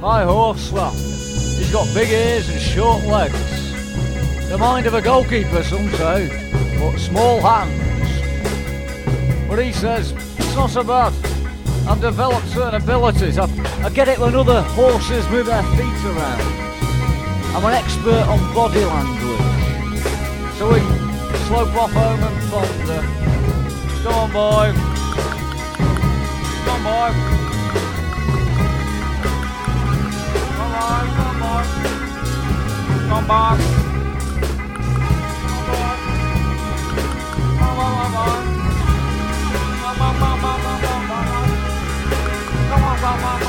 My 0.00 0.24
horse, 0.24 0.72
well, 0.72 0.90
he's 0.90 1.70
got 1.70 1.86
big 1.94 2.10
ears 2.10 2.48
and 2.48 2.60
short 2.60 3.04
legs. 3.04 4.48
The 4.48 4.58
mind 4.58 4.88
of 4.88 4.94
a 4.94 5.00
goalkeeper, 5.00 5.62
some 5.62 5.88
say, 5.90 6.76
but 6.80 6.98
small 6.98 7.40
hands. 7.40 7.78
But 9.48 9.64
he 9.64 9.70
says, 9.70 10.10
it's 10.36 10.56
not 10.56 10.70
so 10.70 10.82
bad. 10.82 11.12
I've 11.88 12.02
developed 12.02 12.46
certain 12.48 12.82
abilities. 12.82 13.38
I, 13.38 13.44
I 13.82 13.88
get 13.88 14.08
it 14.08 14.18
when 14.18 14.34
other 14.34 14.60
horses 14.76 15.26
move 15.30 15.46
their 15.46 15.62
feet 15.62 16.04
around. 16.04 16.42
I'm 17.56 17.64
an 17.64 17.72
expert 17.72 18.28
on 18.28 18.38
body 18.54 18.84
language. 18.84 19.40
So 20.58 20.68
we 20.70 20.80
slope 21.48 21.74
off 21.74 21.90
home 21.92 22.22
and 22.22 22.50
ponder. 22.50 23.02
Come 24.02 24.14
on, 24.14 24.30
boy. 24.32 24.72
Come 26.66 26.86
on, 26.86 27.12
boy. 27.12 27.12
Come 30.56 30.74
on, 30.74 31.06
come 31.16 31.42
on. 31.42 31.64
Come 33.08 33.30
on. 33.30 33.58
Come 37.58 37.78
on, 37.78 37.80
come 37.80 37.80
on. 37.80 37.80
Come 37.80 37.80
on, 37.80 37.94
come 37.98 38.16
on, 38.16 38.44
come 39.80 40.02
on, 40.02 40.14
come 40.14 40.22
on. 40.22 40.27
Come 43.00 43.48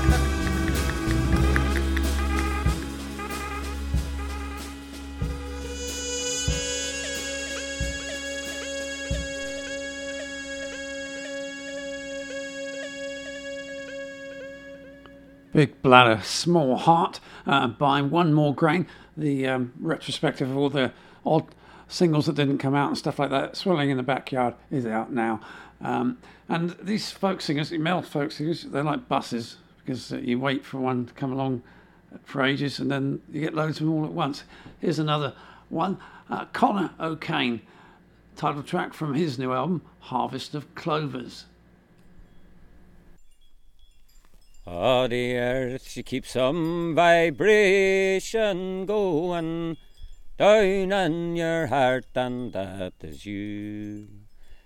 come 0.00 0.33
Big 15.54 15.80
Bladder, 15.82 16.20
Small 16.24 16.76
Heart 16.76 17.20
uh, 17.46 17.68
by 17.68 18.02
One 18.02 18.34
More 18.34 18.52
Grain, 18.52 18.88
the 19.16 19.46
um, 19.46 19.72
retrospective 19.78 20.50
of 20.50 20.56
all 20.56 20.68
the 20.68 20.92
odd 21.24 21.46
singles 21.86 22.26
that 22.26 22.34
didn't 22.34 22.58
come 22.58 22.74
out 22.74 22.88
and 22.88 22.98
stuff 22.98 23.20
like 23.20 23.30
that. 23.30 23.56
Swelling 23.56 23.88
in 23.88 23.96
the 23.96 24.02
Backyard 24.02 24.54
is 24.72 24.84
out 24.84 25.12
now. 25.12 25.40
Um, 25.80 26.18
and 26.48 26.74
these 26.82 27.12
folk 27.12 27.40
singers, 27.40 27.70
male 27.70 28.02
folk 28.02 28.32
singers, 28.32 28.64
they're 28.64 28.82
like 28.82 29.06
buses 29.06 29.58
because 29.78 30.12
uh, 30.12 30.16
you 30.16 30.40
wait 30.40 30.64
for 30.64 30.80
one 30.80 31.06
to 31.06 31.14
come 31.14 31.30
along 31.30 31.62
for 32.24 32.42
ages 32.42 32.80
and 32.80 32.90
then 32.90 33.22
you 33.30 33.40
get 33.40 33.54
loads 33.54 33.78
of 33.78 33.86
them 33.86 33.94
all 33.94 34.04
at 34.04 34.12
once. 34.12 34.42
Here's 34.80 34.98
another 34.98 35.34
one 35.68 35.98
uh, 36.28 36.46
Connor 36.46 36.90
O'Kane, 36.98 37.60
title 38.34 38.64
track 38.64 38.92
from 38.92 39.14
his 39.14 39.38
new 39.38 39.52
album, 39.52 39.82
Harvest 40.00 40.56
of 40.56 40.74
Clovers. 40.74 41.44
Oh, 44.66 45.06
the 45.08 45.36
earth, 45.36 45.90
she 45.90 46.02
keeps 46.02 46.30
some 46.30 46.94
vibration 46.94 48.86
going 48.86 49.76
down 50.38 50.90
in 50.90 51.36
your 51.36 51.66
heart, 51.66 52.06
and 52.14 52.50
that 52.54 52.94
is 53.02 53.26
you. 53.26 54.08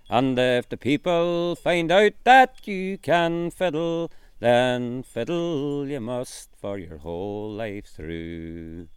And 0.09 0.39
if 0.39 0.69
the 0.69 0.77
people 0.77 1.57
find 1.57 1.91
out 1.91 2.13
that 2.23 2.65
you 2.65 2.97
can 2.97 3.51
fiddle, 3.51 4.09
then 4.39 5.03
fiddle 5.03 5.85
you 5.85 5.99
must 5.99 6.55
for 6.55 6.77
your 6.77 6.99
whole 6.99 7.51
life 7.51 7.87
through. 7.87 8.87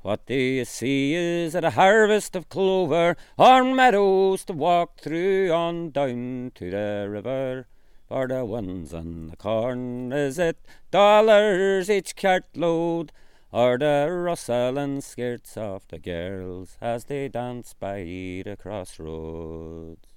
What 0.00 0.24
do 0.24 0.34
you 0.34 0.64
see 0.64 1.12
is 1.12 1.54
at 1.54 1.64
a 1.64 1.70
harvest 1.70 2.34
of 2.34 2.48
clover, 2.48 3.14
or 3.36 3.62
meadows 3.62 4.46
to 4.46 4.54
walk 4.54 5.00
through 5.00 5.52
on 5.52 5.90
down 5.90 6.52
to 6.54 6.70
the 6.70 7.08
river? 7.10 7.66
For 8.10 8.26
the 8.26 8.44
ones 8.44 8.92
on 8.92 9.28
the 9.28 9.36
corn, 9.36 10.12
is 10.12 10.36
it 10.36 10.58
dollars 10.90 11.88
each 11.88 12.16
cartload? 12.16 13.12
Or 13.52 13.78
the 13.78 14.08
rustling 14.10 15.00
skirts 15.00 15.56
of 15.56 15.86
the 15.86 16.00
girls 16.00 16.76
as 16.80 17.04
they 17.04 17.28
dance 17.28 17.72
by 17.72 18.02
the 18.02 18.56
crossroads? 18.60 20.08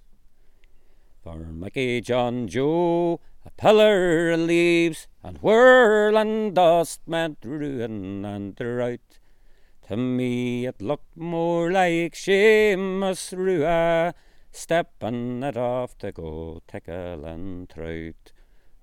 For 1.23 1.37
Mickey 1.37 2.01
John 2.01 2.47
Joe, 2.47 3.19
a 3.45 3.51
pillar 3.51 4.35
leaves 4.37 5.07
and 5.21 5.37
whirling 5.37 6.55
dust 6.55 7.01
meant 7.05 7.37
ruin 7.43 8.25
and 8.25 8.55
drought. 8.55 9.19
To 9.89 9.97
me 9.97 10.65
it 10.65 10.81
looked 10.81 11.15
more 11.15 11.71
like 11.71 12.15
Seamus 12.15 13.37
Rua 13.37 14.15
stepping 14.55 15.43
it 15.43 15.57
off 15.57 15.97
to 15.97 16.11
go 16.11 16.61
tickle 16.67 17.25
and 17.25 17.69
trout. 17.69 18.31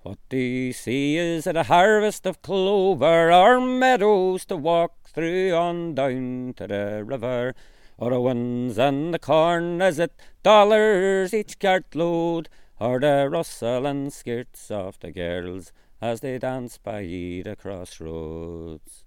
What 0.03 0.17
do 0.29 0.37
you 0.37 0.73
see 0.73 1.17
is 1.17 1.47
it 1.47 1.55
a 1.55 1.63
harvest 1.63 2.25
of 2.25 2.41
clover 2.41 3.31
or 3.31 3.61
meadows 3.61 4.45
to 4.45 4.57
walk 4.57 4.93
through 5.07 5.53
on 5.53 5.95
down 5.95 6.53
to 6.57 6.67
the 6.67 7.03
river? 7.05 7.55
Or 7.97 8.09
the 8.09 8.19
winds 8.19 8.79
and 8.79 9.13
the 9.13 9.19
corn, 9.19 9.81
is 9.81 9.99
it 9.99 10.11
dollars 10.41 11.33
each 11.33 11.59
cart 11.59 11.93
load? 11.93 12.49
Or 12.79 12.99
the 12.99 13.29
rustling 13.31 14.09
skirts 14.09 14.71
of 14.71 14.99
the 14.99 15.11
girls 15.11 15.71
as 16.01 16.21
they 16.21 16.39
dance 16.39 16.79
by 16.79 17.03
the 17.03 17.55
crossroads? 17.59 19.03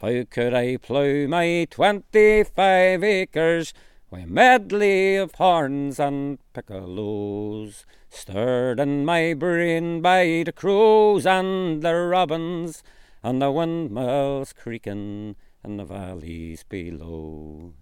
How 0.00 0.24
could 0.28 0.54
I 0.54 0.78
plough 0.78 1.26
my 1.28 1.66
twenty-five 1.70 3.04
acres 3.04 3.74
with 4.14 4.22
a 4.22 4.26
medley 4.28 5.16
of 5.16 5.34
horns 5.34 5.98
and 5.98 6.38
piccolos, 6.54 7.84
stirred 8.08 8.78
in 8.78 9.04
my 9.04 9.34
brain 9.34 10.00
by 10.00 10.44
the 10.46 10.52
crows 10.52 11.26
and 11.26 11.82
the 11.82 11.92
robins, 11.92 12.84
and 13.24 13.42
the 13.42 13.50
windmills 13.50 14.52
creaking 14.52 15.34
in 15.64 15.76
the 15.78 15.84
valleys 15.84 16.62
below? 16.62 17.72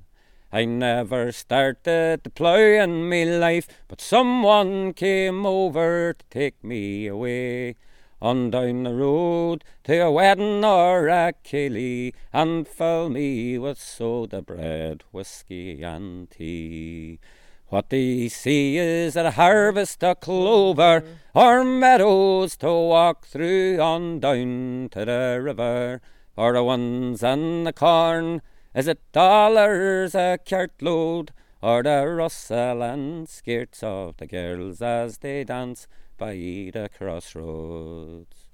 I 0.50 0.64
never 0.64 1.32
started 1.32 2.24
to 2.24 2.30
plough 2.30 2.82
in 2.82 3.10
me 3.10 3.26
life, 3.26 3.68
but 3.86 4.00
someone 4.00 4.94
came 4.94 5.44
over 5.44 6.14
to 6.14 6.24
take 6.30 6.64
me 6.64 7.08
away 7.08 7.76
on 8.22 8.50
down 8.52 8.84
the 8.84 8.94
road 8.94 9.64
to 9.82 9.98
a 9.98 10.10
wedding 10.10 10.64
or 10.64 11.08
a 11.08 11.32
killie 11.44 12.14
and 12.32 12.68
fill 12.68 13.10
me 13.10 13.58
with 13.58 13.80
soda 13.80 14.40
bread, 14.40 15.02
whiskey 15.10 15.82
and 15.82 16.30
tea. 16.30 17.18
What 17.66 17.90
they 17.90 18.28
see 18.28 18.78
is 18.78 19.16
a 19.16 19.32
harvest 19.32 20.04
of 20.04 20.20
clover 20.20 21.02
or 21.34 21.64
meadows 21.64 22.56
to 22.58 22.70
walk 22.70 23.26
through 23.26 23.80
on 23.80 24.20
down 24.20 24.90
to 24.92 25.04
the 25.04 25.40
river. 25.42 26.00
For 26.36 26.52
the 26.52 26.62
ones 26.62 27.24
and 27.24 27.66
the 27.66 27.72
corn, 27.72 28.40
is 28.72 28.86
it 28.86 29.00
dollars 29.12 30.14
a 30.14 30.38
cartload, 30.46 31.30
or 31.60 31.82
the 31.82 32.06
rustle 32.06 32.82
and 32.82 33.28
skirts 33.28 33.82
of 33.82 34.16
the 34.16 34.26
girls 34.26 34.80
as 34.80 35.18
they 35.18 35.44
dance 35.44 35.88
by 36.22 36.70
the 36.72 36.88
crossroads. 36.96 38.46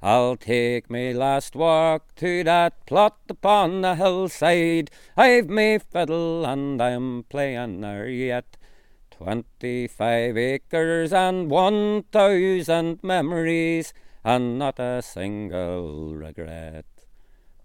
I'll 0.00 0.36
take 0.36 0.88
me 0.88 1.12
last 1.12 1.56
walk 1.56 2.14
to 2.14 2.44
that 2.44 2.86
plot 2.86 3.18
upon 3.28 3.80
the 3.80 3.96
hillside. 3.96 4.92
I've 5.16 5.48
me 5.48 5.80
fiddle 5.80 6.46
and 6.46 6.80
I'm 6.80 7.24
playing 7.24 7.80
there 7.80 8.06
yet. 8.06 8.56
Twenty-five 9.10 10.36
acres 10.36 11.12
and 11.12 11.50
one 11.50 12.04
thousand 12.12 13.02
memories, 13.02 13.92
and 14.22 14.56
not 14.60 14.78
a 14.78 15.02
single 15.02 16.14
regret. 16.14 16.86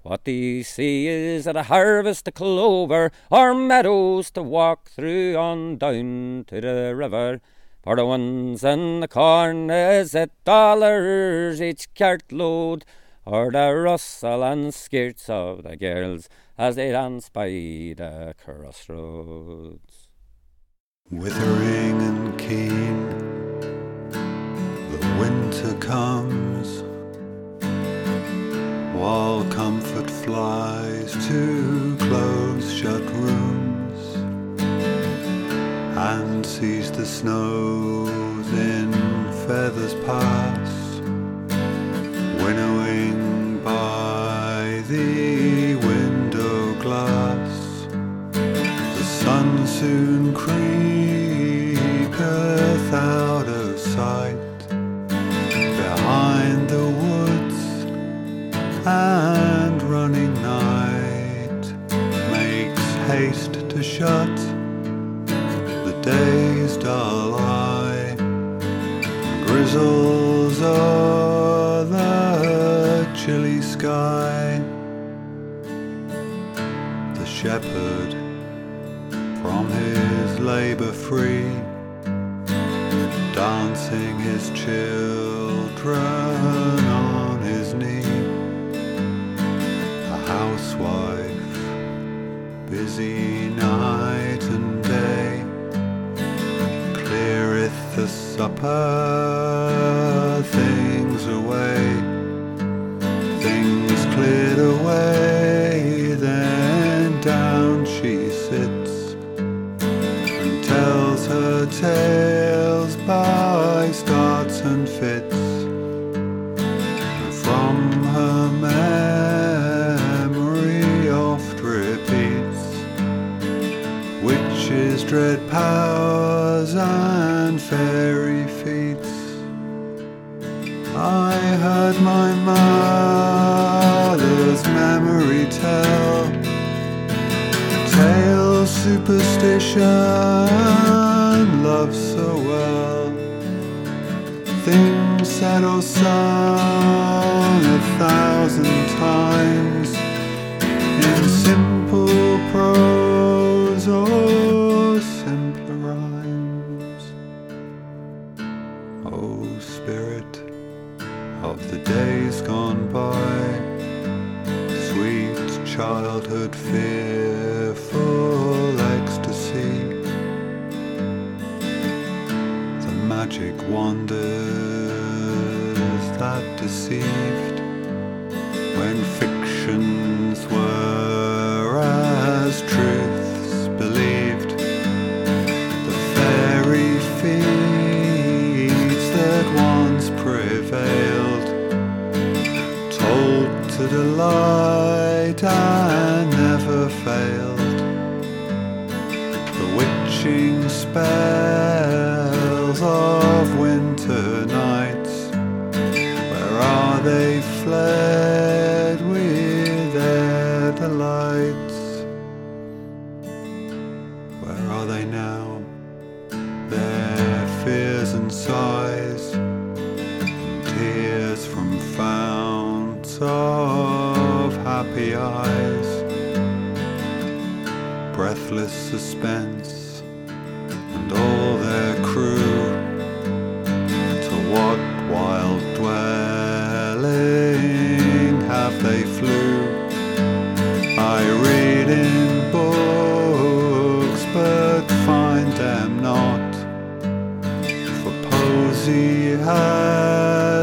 What 0.01 0.27
you 0.27 0.63
see 0.63 1.05
is 1.07 1.45
at 1.45 1.55
a 1.55 1.69
harvest 1.69 2.27
of 2.27 2.33
clover, 2.33 3.11
or 3.29 3.53
meadows 3.53 4.31
to 4.31 4.41
walk 4.41 4.89
through 4.89 5.37
on 5.37 5.77
down 5.77 6.45
to 6.47 6.59
the 6.59 6.95
river. 6.95 7.39
For 7.83 7.97
the 7.97 8.05
ones 8.05 8.63
in 8.63 9.01
the 9.01 9.09
corn 9.09 9.69
is 9.69 10.15
it 10.15 10.31
dollars 10.45 11.61
each 11.61 11.93
cartload, 11.93 12.85
or 13.25 13.51
the 13.51 13.75
rustle 13.75 14.41
and 14.41 14.73
skirts 14.73 15.29
of 15.29 15.63
the 15.63 15.75
girls 15.75 16.29
as 16.57 16.77
they 16.77 16.91
dance 16.91 17.27
by 17.27 17.47
the 17.49 18.35
crossroads. 18.41 20.07
Withering 21.11 22.01
and 22.01 22.39
keen, 22.39 23.09
the 24.09 25.17
winter 25.19 25.73
comes, 25.79 26.83
while 28.95 29.43
comfort 29.51 30.09
flies 30.09 31.11
to 31.27 31.97
close 31.99 32.73
shut 32.73 33.02
and 36.11 36.45
sees 36.45 36.91
the 36.91 37.05
snows 37.05 38.51
in 38.51 38.91
feathers 39.47 39.93
pass, 40.05 40.99
winnowing 42.43 43.63
by 43.63 44.83
the 44.89 45.75
window 45.75 46.73
glass. 46.81 47.87
The 48.33 49.05
sun 49.21 49.65
soon 49.65 50.33
creepeth 50.33 51.71
out 52.93 53.47
of 53.47 53.79
sight 53.79 54.67
behind 54.67 56.69
the 56.69 56.85
woods, 57.03 57.85
and 58.85 59.81
running 59.83 60.33
night 60.41 61.73
makes 62.29 62.83
haste 63.07 63.53
to 63.69 63.81
shut 63.81 64.32
Grizzles 69.73 70.61
o'er 70.61 71.83
the 71.85 73.09
chilly 73.15 73.59
sky. 73.59 74.61
The 77.15 77.25
shepherd 77.25 78.13
from 79.41 79.67
his 79.71 80.39
labor 80.39 80.91
free, 80.91 81.49
dancing 83.33 84.19
his 84.19 84.51
children 84.51 85.97
on 86.85 87.41
his 87.41 87.73
knee. 87.73 88.03
A 90.11 90.17
housewife, 90.27 91.57
busy 92.69 93.32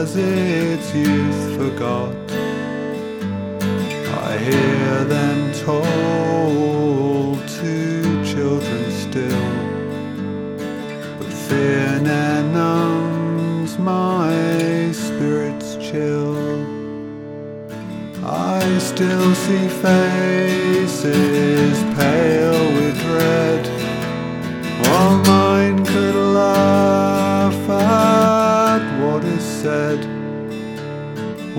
has 0.00 0.16
its 0.16 0.94
youth 0.94 1.56
forgot. 1.58 2.16
I 4.28 4.38
hear 4.38 5.04
them 5.04 5.52
told 5.66 7.36
to 7.60 8.24
children 8.32 8.90
still, 9.06 9.48
but 11.18 11.32
fear 11.44 12.00
numbs 12.00 13.76
my 13.78 14.90
spirit's 14.92 15.76
chill. 15.76 16.34
I 18.24 18.78
still 18.78 19.34
see 19.34 19.68
faces 19.84 21.78
pale 21.94 22.49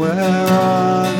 Where 0.02 0.20
are 0.20 1.11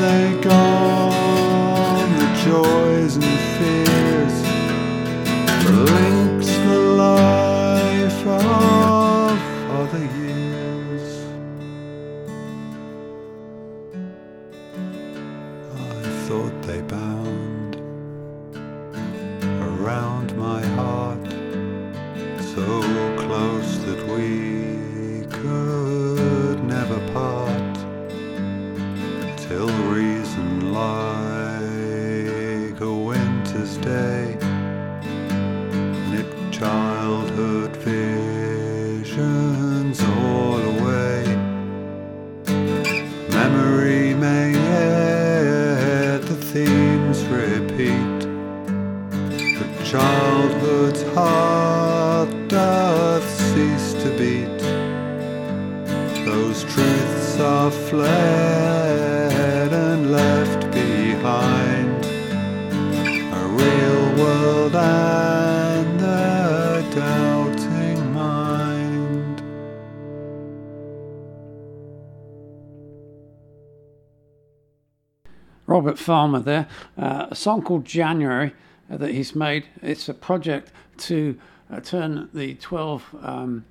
Farmer 76.02 76.40
there. 76.40 76.66
Uh, 76.98 77.28
a 77.30 77.34
song 77.34 77.62
called 77.62 77.84
January 77.84 78.52
uh, 78.90 78.96
that 78.96 79.12
he's 79.12 79.34
made. 79.34 79.66
It's 79.80 80.08
a 80.08 80.14
project 80.14 80.72
to 80.98 81.38
uh, 81.70 81.80
turn 81.80 82.28
the 82.34 82.54
12 82.54 83.16
um, 83.22 83.64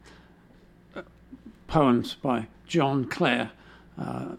poems 1.68 2.16
by 2.16 2.48
John 2.68 3.06
Clare 3.06 3.52
uh, 4.00 4.36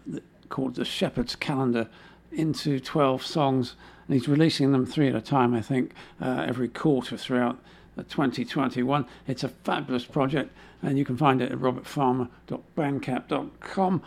called 0.49 0.75
The 0.75 0.85
Shepherd's 0.85 1.35
Calendar 1.35 1.89
into 2.31 2.79
12 2.79 3.25
songs. 3.25 3.75
And 4.07 4.15
he's 4.15 4.27
releasing 4.27 4.71
them 4.71 4.85
three 4.85 5.07
at 5.07 5.15
a 5.15 5.21
time, 5.21 5.53
I 5.53 5.61
think, 5.61 5.93
uh, 6.19 6.45
every 6.47 6.67
quarter 6.67 7.15
throughout 7.15 7.59
uh, 7.97 8.03
2021. 8.09 9.05
It's 9.27 9.43
a 9.43 9.49
fabulous 9.49 10.05
project, 10.05 10.51
and 10.81 10.97
you 10.97 11.05
can 11.05 11.15
find 11.15 11.41
it 11.41 11.51
at 11.51 11.59
robertfarmer.bandcamp.com. 11.59 14.03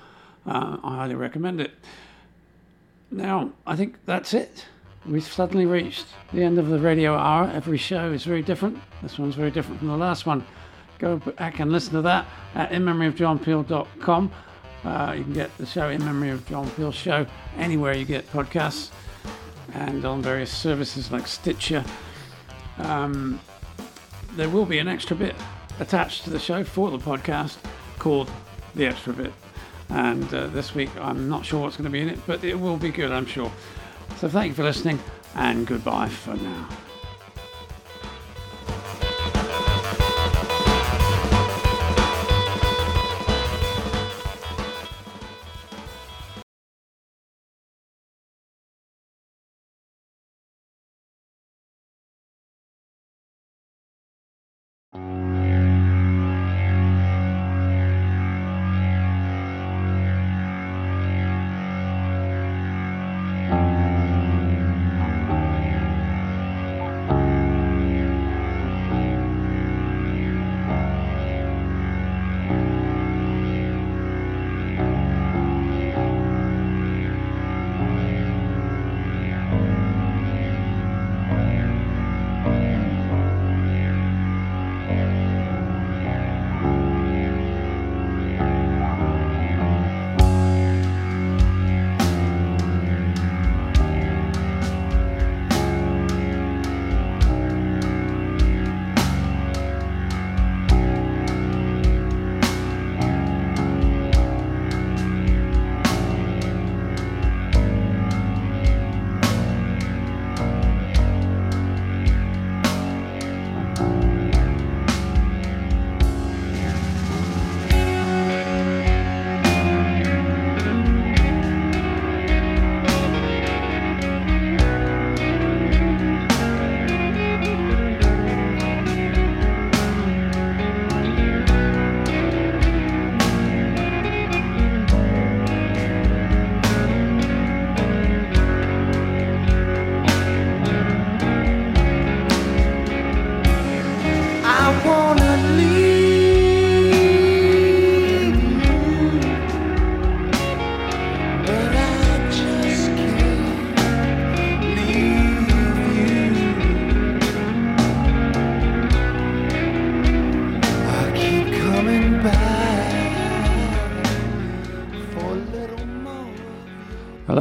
Uh, 0.47 0.77
I 0.83 0.97
highly 0.97 1.15
recommend 1.15 1.61
it. 1.61 1.71
Now, 3.11 3.53
I 3.67 3.77
think 3.77 3.97
that's 4.05 4.35
it. 4.35 4.67
We've 5.07 5.23
suddenly 5.23 5.67
reached 5.67 6.07
the 6.33 6.43
end 6.43 6.59
of 6.59 6.69
the 6.69 6.79
radio 6.79 7.15
hour. 7.15 7.49
Every 7.55 7.79
show 7.79 8.11
is 8.11 8.25
very 8.25 8.43
different. 8.43 8.79
This 9.03 9.19
one's 9.19 9.37
very 9.37 9.51
different 9.51 9.79
from 9.79 9.89
the 9.89 9.97
last 9.97 10.27
one. 10.27 10.45
Go 10.99 11.19
back 11.19 11.61
and 11.61 11.71
listen 11.71 11.93
to 11.93 12.03
that 12.03 12.27
at 12.55 12.71
inmemoryofjohnpeel.com. 12.71 14.33
Uh, 14.85 15.15
you 15.17 15.25
can 15.25 15.33
get 15.33 15.57
the 15.59 15.67
show 15.67 15.91
In 15.91 16.05
Memory 16.05 16.31
of 16.31 16.47
John 16.47 16.69
Peel 16.71 16.93
Show 16.93 17.27
anywhere 17.57 17.95
you 17.95 18.05
get 18.05 18.31
podcasts 18.33 18.91
and 19.75 20.05
on 20.05 20.23
various 20.23 20.51
services 20.51 21.11
like 21.13 21.27
Stitcher. 21.27 21.85
Um, 22.79 23.41
there 24.37 24.49
will 24.49 24.67
be 24.67 24.79
an 24.79 24.89
extra 24.89 25.17
bit 25.17 25.35
attached 25.81 26.25
to 26.25 26.31
the 26.31 26.39
show 26.39 26.65
for 26.65 26.91
the 26.91 26.99
podcast 26.99 27.57
called 27.99 28.31
The 28.75 28.87
Extra 28.87 29.13
Bit. 29.13 29.33
And 29.89 30.33
uh, 30.35 30.49
this 30.49 30.75
week, 30.75 30.91
I'm 31.01 31.29
not 31.29 31.45
sure 31.45 31.63
what's 31.63 31.77
going 31.77 31.85
to 31.85 31.91
be 31.91 32.01
in 32.01 32.09
it, 32.09 32.19
but 32.27 32.43
it 32.45 32.59
will 32.59 32.77
be 32.77 32.91
good, 32.91 33.13
I'm 33.13 33.27
sure. 33.27 33.53
So 34.19 34.29
thank 34.29 34.49
you 34.49 34.55
for 34.55 34.65
listening, 34.65 34.99
and 35.35 35.67
goodbye 35.67 36.09
for 36.09 36.35
now. 36.35 36.69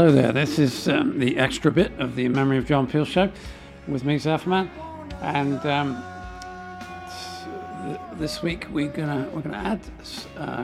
Hello 0.06 0.22
there. 0.22 0.32
This 0.32 0.60
is 0.60 0.88
um, 0.88 1.18
the 1.18 1.40
extra 1.40 1.72
bit 1.72 1.92
of 2.00 2.16
the 2.16 2.28
Memory 2.28 2.60
of 2.60 2.68
John 2.68 2.86
Peel 2.86 3.06
show 3.06 3.32
with 3.88 4.04
me, 4.06 4.18
Zafman, 4.18 4.70
and 5.20 5.58
um, 5.66 6.00
this 8.20 8.44
week 8.44 8.68
we're 8.70 8.92
gonna 8.92 9.28
we're 9.34 9.42
gonna 9.42 9.58
add 9.58 9.80
uh, 10.38 10.64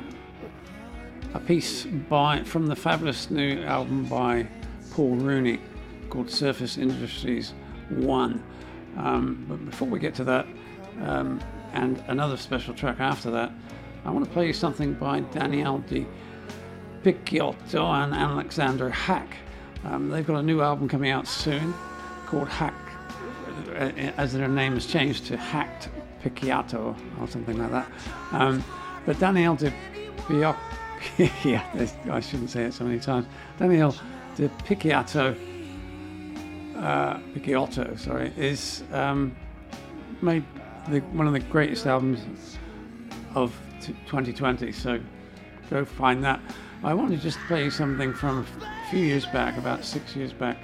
a 1.33 1.39
piece 1.39 1.85
by 1.85 2.43
from 2.43 2.67
the 2.67 2.75
fabulous 2.75 3.31
new 3.31 3.63
album 3.63 4.05
by 4.05 4.45
Paul 4.91 5.15
Rooney 5.15 5.59
called 6.11 6.29
Surface 6.29 6.77
Industries 6.77 7.55
One. 7.89 8.43
Um, 8.95 9.47
but 9.49 9.65
before 9.65 9.87
we 9.87 9.97
get 9.97 10.13
to 10.17 10.23
that, 10.23 10.45
um, 11.01 11.41
and 11.73 12.03
another 12.09 12.37
special 12.37 12.75
track 12.75 12.99
after 12.99 13.31
that, 13.31 13.51
I 14.05 14.11
want 14.11 14.23
to 14.23 14.31
play 14.31 14.45
you 14.45 14.53
something 14.53 14.93
by 14.93 15.21
Danielle 15.21 15.79
de 15.79 16.05
Picciotto 17.03 17.83
and 18.03 18.13
Alexander 18.13 18.89
Hacke. 18.89 19.33
Um, 19.85 20.09
they've 20.09 20.25
got 20.25 20.37
a 20.37 20.43
new 20.43 20.61
album 20.61 20.87
coming 20.87 21.09
out 21.11 21.27
soon 21.27 21.73
called 22.27 22.47
Hack, 22.47 22.75
uh, 23.69 23.91
as 24.17 24.33
their 24.33 24.47
name 24.47 24.73
has 24.73 24.85
changed 24.85 25.25
to 25.27 25.37
Hacked 25.37 25.89
Picciotto 26.23 26.95
or 27.19 27.27
something 27.27 27.57
like 27.57 27.71
that. 27.71 27.91
Um, 28.31 28.63
but 29.05 29.19
Daniel 29.19 29.55
De 29.55 29.73
Pio- 30.27 30.55
yeah, 31.43 31.65
this- 31.73 31.95
I 32.09 32.19
shouldn't 32.19 32.51
say 32.51 32.63
it 32.65 32.73
so 32.73 32.83
many 32.85 32.99
times. 32.99 33.25
Daniel 33.57 33.95
De 34.35 34.47
Picciotto, 34.65 35.35
uh, 36.77 37.17
Picciotto, 37.33 37.97
sorry, 37.97 38.31
is 38.37 38.83
um, 38.93 39.35
made 40.21 40.43
the, 40.89 40.99
one 40.99 41.25
of 41.25 41.33
the 41.33 41.39
greatest 41.39 41.87
albums 41.87 42.57
of 43.33 43.55
t- 43.81 43.93
2020. 44.05 44.71
So 44.71 44.99
go 45.71 45.83
find 45.85 46.23
that. 46.23 46.39
I 46.84 46.95
want 46.95 47.11
to 47.11 47.17
just 47.17 47.38
play 47.47 47.69
something 47.69 48.11
from 48.11 48.39
a 48.39 48.89
few 48.89 49.05
years 49.05 49.27
back, 49.27 49.55
about 49.57 49.86
six 49.86 50.15
years 50.15 50.34
back, 50.34 50.57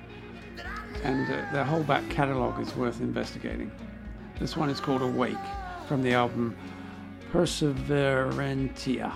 and 1.03 1.31
uh, 1.31 1.45
their 1.53 1.63
whole 1.63 1.83
back 1.83 2.09
catalogue 2.09 2.59
is 2.59 2.75
worth 2.75 3.01
investigating. 3.01 3.71
This 4.39 4.57
one 4.57 4.71
is 4.71 4.79
called 4.79 5.03
Awake 5.03 5.37
from 5.87 6.01
the 6.01 6.13
album 6.13 6.57
Perseverantia. 7.31 9.13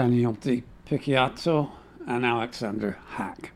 Daniel 0.00 0.32
Di 0.32 0.62
Picciotto 0.86 1.72
and 2.06 2.24
Alexander 2.24 2.96
Hacke. 3.16 3.50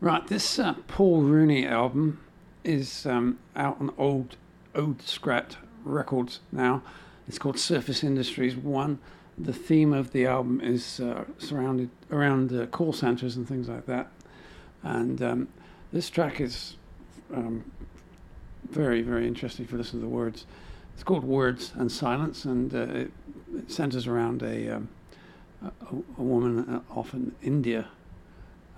Right, 0.00 0.26
this 0.26 0.58
uh, 0.58 0.72
Paul 0.88 1.20
Rooney 1.20 1.66
album 1.66 2.18
is 2.64 3.04
um, 3.04 3.38
out 3.54 3.78
on 3.78 3.92
old 3.98 4.36
old 4.74 5.02
Scrat 5.02 5.58
Records 5.84 6.40
now. 6.50 6.82
It's 7.28 7.38
called 7.38 7.58
Surface 7.58 8.02
Industries 8.02 8.56
One. 8.56 9.00
The 9.36 9.52
theme 9.52 9.92
of 9.92 10.12
the 10.12 10.24
album 10.24 10.62
is 10.62 10.98
uh, 10.98 11.24
surrounded 11.36 11.90
around 12.10 12.54
uh, 12.54 12.64
call 12.64 12.94
centers 12.94 13.36
and 13.36 13.46
things 13.46 13.68
like 13.68 13.84
that. 13.84 14.10
And 14.82 15.20
um, 15.20 15.48
this 15.92 16.08
track 16.08 16.40
is 16.40 16.76
um, 17.34 17.70
very, 18.70 19.02
very 19.02 19.28
interesting 19.28 19.66
if 19.66 19.72
you 19.72 19.76
listen 19.76 20.00
to 20.00 20.06
the 20.06 20.10
words. 20.10 20.46
It's 20.94 21.04
called 21.04 21.24
Words 21.24 21.74
and 21.76 21.92
Silence, 21.92 22.46
and 22.46 22.74
uh, 22.74 22.78
it, 22.78 23.12
it 23.54 23.70
centers 23.70 24.06
around 24.06 24.42
a, 24.42 24.76
um, 24.76 24.88
a, 25.62 25.68
a 26.18 26.22
woman 26.22 26.68
uh, 26.68 26.80
off 26.98 27.14
in 27.14 27.34
India 27.42 27.88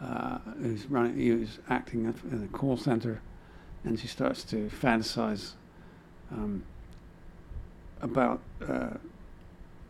uh, 0.00 0.38
who's 0.60 0.86
running, 0.86 1.14
who's 1.14 1.58
acting 1.68 2.04
in 2.30 2.44
a 2.44 2.48
call 2.48 2.76
center, 2.76 3.20
and 3.84 3.98
she 3.98 4.08
starts 4.08 4.42
to 4.44 4.68
fantasize 4.68 5.52
um, 6.30 6.64
about 8.00 8.40
uh, 8.66 8.90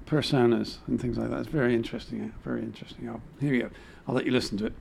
personas 0.07 0.79
and 0.87 1.01
things 1.01 1.17
like 1.17 1.31
that. 1.31 1.41
It's 1.41 1.49
very 1.49 1.75
interesting, 1.75 2.23
uh, 2.23 2.29
very 2.45 2.61
interesting. 2.63 3.21
Here 3.41 3.55
you 3.55 3.63
go. 3.63 3.71
I'll 4.07 4.15
let 4.15 4.27
you 4.27 4.33
listen 4.33 4.59
to 4.59 4.67
it. 4.67 4.75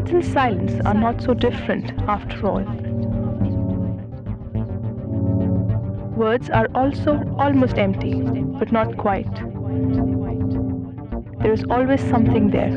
Words 0.00 0.12
and 0.12 0.24
silence 0.24 0.80
are 0.86 0.94
not 0.94 1.20
so 1.20 1.34
different 1.34 1.92
after 2.08 2.46
all. 2.46 2.62
Words 6.16 6.48
are 6.48 6.68
also 6.74 7.22
almost 7.36 7.76
empty, 7.76 8.22
but 8.22 8.72
not 8.72 8.96
quite. 8.96 9.30
There 11.42 11.52
is 11.52 11.64
always 11.68 12.00
something 12.00 12.48
there, 12.50 12.70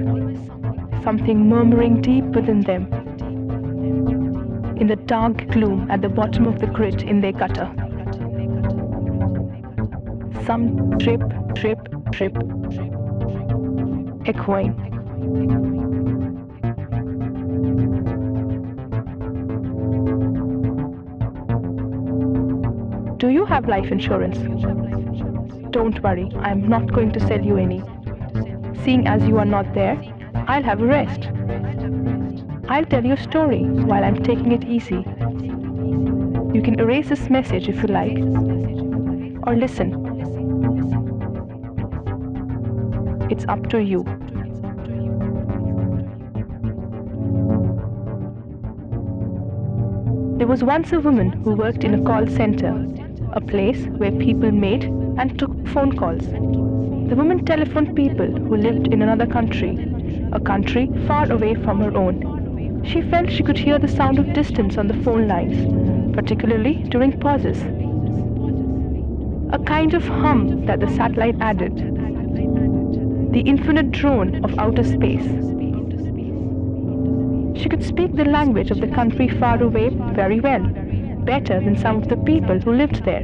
something 1.02 1.48
murmuring 1.48 2.02
deep 2.02 2.26
within 2.26 2.60
them, 2.60 2.92
in 4.76 4.88
the 4.88 4.98
dark 4.98 5.48
gloom 5.48 5.90
at 5.90 6.02
the 6.02 6.10
bottom 6.10 6.46
of 6.46 6.60
the 6.60 6.68
grit 6.68 7.04
in 7.04 7.22
their 7.22 7.32
gutter. 7.32 7.72
Some 10.46 10.98
drip, 10.98 11.24
drip, 11.54 11.80
drip, 12.12 12.36
echoing. 14.28 15.63
Have 23.64 23.70
life 23.70 23.92
insurance? 23.92 24.38
Don't 25.72 26.02
worry, 26.04 26.30
I'm 26.40 26.68
not 26.68 26.92
going 26.92 27.12
to 27.14 27.20
sell 27.20 27.42
you 27.42 27.58
any. 27.58 27.82
Seeing 28.84 29.08
as 29.08 29.24
you 29.24 29.38
are 29.38 29.46
not 29.46 29.74
there, 29.74 30.02
I'll 30.48 30.64
have 30.64 30.82
a 30.82 30.86
rest. 30.86 31.30
I'll 32.68 32.86
tell 32.86 33.06
you 33.06 33.14
a 33.14 33.18
story 33.18 33.64
while 33.64 34.04
I'm 34.04 34.22
taking 34.22 34.52
it 34.52 34.66
easy. 34.66 35.06
You 36.54 36.62
can 36.62 36.80
erase 36.80 37.10
this 37.10 37.30
message 37.30 37.70
if 37.70 37.78
you 37.78 37.88
like, 37.88 38.18
or 39.48 39.56
listen. 39.56 40.00
It's 43.30 43.46
up 43.48 43.70
to 43.70 43.82
you. 43.82 44.04
There 50.38 50.48
was 50.48 50.64
once 50.64 50.92
a 50.92 51.00
woman 51.00 51.32
who 51.32 51.56
worked 51.56 51.86
in 51.86 51.94
a 51.94 52.04
call 52.04 52.28
center, 52.28 52.74
a 53.34 53.42
place 53.42 53.86
where 53.98 54.12
people 54.12 54.52
made 54.52 54.84
and 55.18 55.38
took 55.40 55.52
phone 55.70 55.98
calls. 55.98 56.26
The 57.10 57.16
woman 57.16 57.44
telephoned 57.46 57.96
people 57.96 58.28
who 58.28 58.56
lived 58.56 58.94
in 58.94 59.02
another 59.02 59.26
country, 59.26 59.72
a 60.32 60.40
country 60.40 60.90
far 61.08 61.32
away 61.32 61.56
from 61.56 61.80
her 61.80 61.96
own. 61.98 62.84
She 62.86 63.02
felt 63.02 63.32
she 63.32 63.44
could 63.44 63.58
hear 63.58 63.80
the 63.80 63.88
sound 63.88 64.20
of 64.20 64.34
distance 64.34 64.78
on 64.78 64.88
the 64.88 65.02
phone 65.04 65.28
lines, 65.28 66.16
particularly 66.16 66.84
during 66.90 67.20
pauses. 67.20 67.60
A 69.52 69.60
kind 69.66 69.94
of 69.94 70.04
hum 70.04 70.66
that 70.66 70.80
the 70.80 70.90
satellite 70.90 71.38
added. 71.40 71.76
The 73.34 73.42
infinite 73.42 73.92
drone 73.92 74.44
of 74.46 74.58
outer 74.60 74.84
space. 74.84 75.26
She 77.60 77.70
could 77.70 77.84
speak 77.84 78.16
the 78.16 78.26
language 78.26 78.70
of 78.70 78.80
the 78.80 78.88
country 78.88 79.28
far 79.28 79.62
away 79.62 79.90
very 80.14 80.40
well, 80.40 80.64
better 81.26 81.60
than 81.60 81.78
some 81.78 81.98
of 81.98 82.08
the 82.10 82.18
people 82.18 82.60
who 82.60 82.74
lived 82.74 83.04
there. 83.06 83.24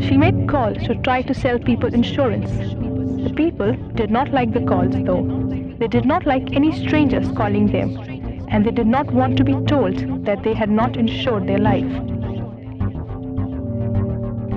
She 0.00 0.16
made 0.16 0.48
calls 0.48 0.78
to 0.84 0.94
try 0.94 1.22
to 1.22 1.34
sell 1.34 1.58
people 1.58 1.92
insurance. 1.92 2.50
The 2.50 3.34
people 3.34 3.72
did 3.94 4.10
not 4.10 4.32
like 4.32 4.52
the 4.52 4.64
calls, 4.64 4.94
though. 4.94 5.24
They 5.78 5.88
did 5.88 6.04
not 6.04 6.26
like 6.26 6.52
any 6.52 6.72
strangers 6.72 7.30
calling 7.32 7.66
them, 7.66 7.96
and 8.48 8.64
they 8.64 8.70
did 8.70 8.86
not 8.86 9.12
want 9.12 9.36
to 9.36 9.44
be 9.44 9.54
told 9.66 10.24
that 10.24 10.42
they 10.42 10.54
had 10.54 10.70
not 10.70 10.96
insured 10.96 11.46
their 11.46 11.58
life. 11.58 11.90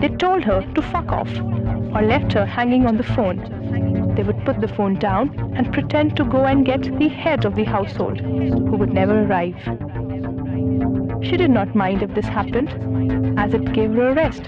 They 0.01 0.09
told 0.09 0.43
her 0.43 0.61
to 0.75 0.81
fuck 0.81 1.11
off, 1.11 1.33
or 1.95 2.01
left 2.01 2.33
her 2.33 2.45
hanging 2.45 2.85
on 2.85 2.97
the 2.97 3.03
phone. 3.03 4.15
They 4.15 4.23
would 4.23 4.43
put 4.45 4.59
the 4.59 4.67
phone 4.67 4.95
down 4.99 5.53
and 5.55 5.71
pretend 5.71 6.17
to 6.17 6.25
go 6.25 6.45
and 6.45 6.65
get 6.65 6.81
the 6.99 7.07
head 7.07 7.45
of 7.45 7.55
the 7.55 7.63
household, 7.63 8.19
who 8.19 8.75
would 8.75 8.93
never 8.93 9.23
arrive. 9.23 9.55
She 11.23 11.37
did 11.37 11.51
not 11.51 11.73
mind 11.73 12.03
if 12.03 12.13
this 12.13 12.25
happened, 12.25 12.69
as 13.39 13.53
it 13.53 13.71
gave 13.71 13.93
her 13.93 14.09
a 14.09 14.13
rest. 14.13 14.43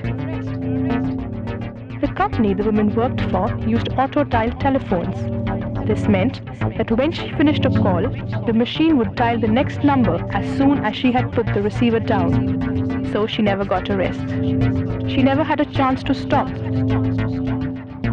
The 2.02 2.12
company 2.14 2.54
the 2.54 2.64
woman 2.66 2.94
worked 2.94 3.22
for 3.32 3.58
used 3.66 3.90
auto 3.98 4.26
dial 4.26 4.52
telephones. 4.52 5.18
This 5.88 6.08
meant 6.08 6.42
that 6.78 6.92
when 6.92 7.12
she 7.12 7.32
finished 7.32 7.64
a 7.66 7.70
call, 7.70 8.02
the 8.46 8.54
machine 8.54 8.98
would 8.98 9.16
dial 9.16 9.40
the 9.40 9.48
next 9.48 9.84
number 9.84 10.16
as 10.34 10.46
soon 10.58 10.84
as 10.84 10.96
she 10.96 11.12
had 11.12 11.32
put 11.32 11.46
the 11.54 11.62
receiver 11.62 12.00
down. 12.00 13.10
So 13.12 13.26
she 13.26 13.42
never 13.42 13.64
got 13.64 13.90
a 13.90 13.96
rest. 13.96 14.28
She 15.10 15.24
never 15.24 15.44
had 15.44 15.62
a 15.62 15.66
chance 15.66 16.04
to 16.04 16.14
stop. 16.14 16.50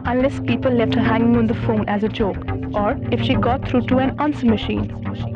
Unless 0.05 0.41
people 0.41 0.71
left 0.71 0.95
her 0.95 1.03
hanging 1.03 1.37
on 1.37 1.47
the 1.49 1.55
phone 1.67 1.89
as 1.89 2.05
a 2.05 2.09
joke, 2.09 2.47
or 2.75 2.97
if 3.11 3.21
she 3.23 3.35
got 3.35 3.69
through 3.69 3.87
to 3.87 3.99
an 3.99 4.21
answer 4.21 4.47
machine. 4.47 5.32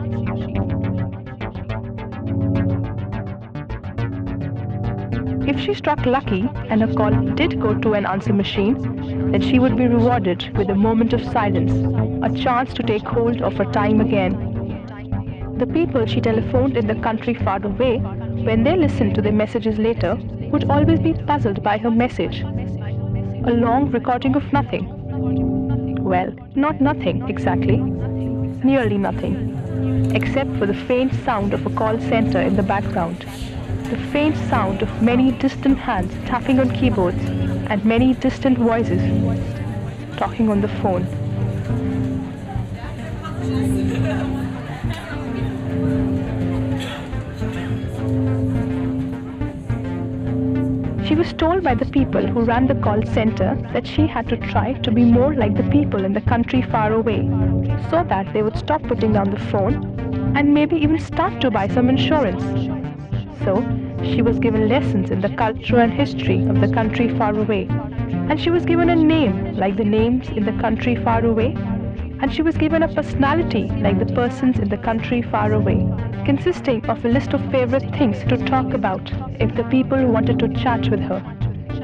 If 5.47 5.61
she 5.61 5.75
struck 5.75 6.05
lucky 6.05 6.49
and 6.69 6.81
her 6.81 6.93
call 6.93 7.13
did 7.35 7.61
go 7.61 7.75
to 7.75 7.95
an 7.95 8.05
answer 8.05 8.33
machine, 8.33 9.31
then 9.31 9.41
she 9.41 9.59
would 9.59 9.77
be 9.77 9.87
rewarded 9.87 10.57
with 10.57 10.69
a 10.71 10.75
moment 10.75 11.13
of 11.13 11.25
silence, 11.25 11.73
a 12.25 12.43
chance 12.43 12.75
to 12.75 12.83
take 12.83 13.03
hold 13.03 13.43
of 13.43 13.55
her 13.55 13.65
time 13.73 14.01
again. 14.01 15.55
The 15.59 15.67
people 15.67 16.05
she 16.07 16.21
telephoned 16.21 16.77
in 16.77 16.87
the 16.87 16.97
country 16.97 17.35
far 17.35 17.65
away, 17.65 17.99
when 17.99 18.65
they 18.65 18.77
listened 18.77 19.15
to 19.15 19.23
the 19.23 19.33
messages 19.33 19.79
later, 19.79 20.17
would 20.51 20.71
always 20.71 21.01
be 21.01 21.15
puzzled 21.15 21.63
by 21.63 21.79
her 21.79 21.91
message. 21.91 22.41
A 22.43 23.53
long 23.53 23.91
recording 23.91 24.37
of 24.37 24.53
nothing. 24.53 26.03
Well, 26.03 26.35
not 26.55 26.81
nothing 26.81 27.29
exactly, 27.29 27.79
nearly 27.79 28.99
nothing, 28.99 30.13
except 30.15 30.57
for 30.57 30.67
the 30.67 30.75
faint 30.75 31.15
sound 31.25 31.55
of 31.55 31.65
a 31.65 31.71
call 31.71 31.99
center 32.01 32.41
in 32.41 32.57
the 32.57 32.63
background 32.63 33.25
the 33.91 33.97
faint 34.11 34.37
sound 34.49 34.83
of 34.83 35.03
many 35.03 35.31
distant 35.33 35.79
hands 35.79 36.13
tapping 36.27 36.59
on 36.59 36.71
keyboards 36.71 37.23
and 37.71 37.85
many 37.85 38.15
distant 38.15 38.59
voices 38.59 39.01
talking 40.17 40.49
on 40.49 40.61
the 40.61 40.69
phone. 40.69 41.07
She 51.07 51.15
was 51.15 51.33
told 51.35 51.63
by 51.63 51.77
the 51.77 51.87
people 51.87 52.27
who 52.27 52.41
ran 52.41 52.67
the 52.67 52.75
call 52.75 53.05
center 53.07 53.55
that 53.73 53.87
she 53.87 54.09
had 54.09 54.29
to 54.31 54.37
try 54.37 54.73
to 54.73 54.91
be 54.91 55.05
more 55.05 55.35
like 55.35 55.57
the 55.57 55.63
people 55.71 56.05
in 56.05 56.13
the 56.13 56.21
country 56.23 56.63
far 56.63 56.93
away 56.93 57.23
so 57.91 58.05
that 58.09 58.33
they 58.33 58.43
would 58.43 58.57
stop 58.57 58.83
putting 58.83 59.13
down 59.13 59.31
the 59.31 59.39
phone 59.39 59.77
and 60.37 60.53
maybe 60.53 60.77
even 60.77 60.99
start 60.99 61.41
to 61.41 61.51
buy 61.51 61.69
some 61.69 61.89
insurance. 61.89 62.86
So, 63.47 63.63
she 64.03 64.23
was 64.23 64.41
given 64.41 64.69
lessons 64.69 65.13
in 65.13 65.21
the 65.21 65.29
culture 65.29 65.79
and 65.79 65.93
history 65.93 66.45
of 66.47 66.61
the 66.61 66.67
country 66.67 67.17
far 67.17 67.33
away. 67.39 67.69
And 68.29 68.41
she 68.41 68.51
was 68.51 68.65
given 68.67 68.89
a 68.91 68.97
name 68.97 69.55
like 69.55 69.77
the 69.77 69.85
names 69.85 70.29
in 70.31 70.45
the 70.45 70.61
country 70.61 70.97
far 70.97 71.25
away. 71.25 71.55
And 72.21 72.35
she 72.35 72.43
was 72.43 72.57
given 72.57 72.83
a 72.83 72.93
personality 72.93 73.69
like 73.85 74.01
the 74.01 74.13
persons 74.13 74.59
in 74.59 74.69
the 74.69 74.77
country 74.77 75.23
far 75.23 75.53
away, 75.53 75.87
consisting 76.25 76.85
of 76.87 77.05
a 77.05 77.09
list 77.09 77.35
of 77.35 77.51
favorite 77.53 77.89
things 77.97 78.19
to 78.25 78.37
talk 78.47 78.75
about 78.75 79.13
if 79.39 79.55
the 79.55 79.63
people 79.65 80.05
wanted 80.07 80.41
to 80.41 80.49
chat 80.55 80.91
with 80.91 81.01
her. 81.03 81.21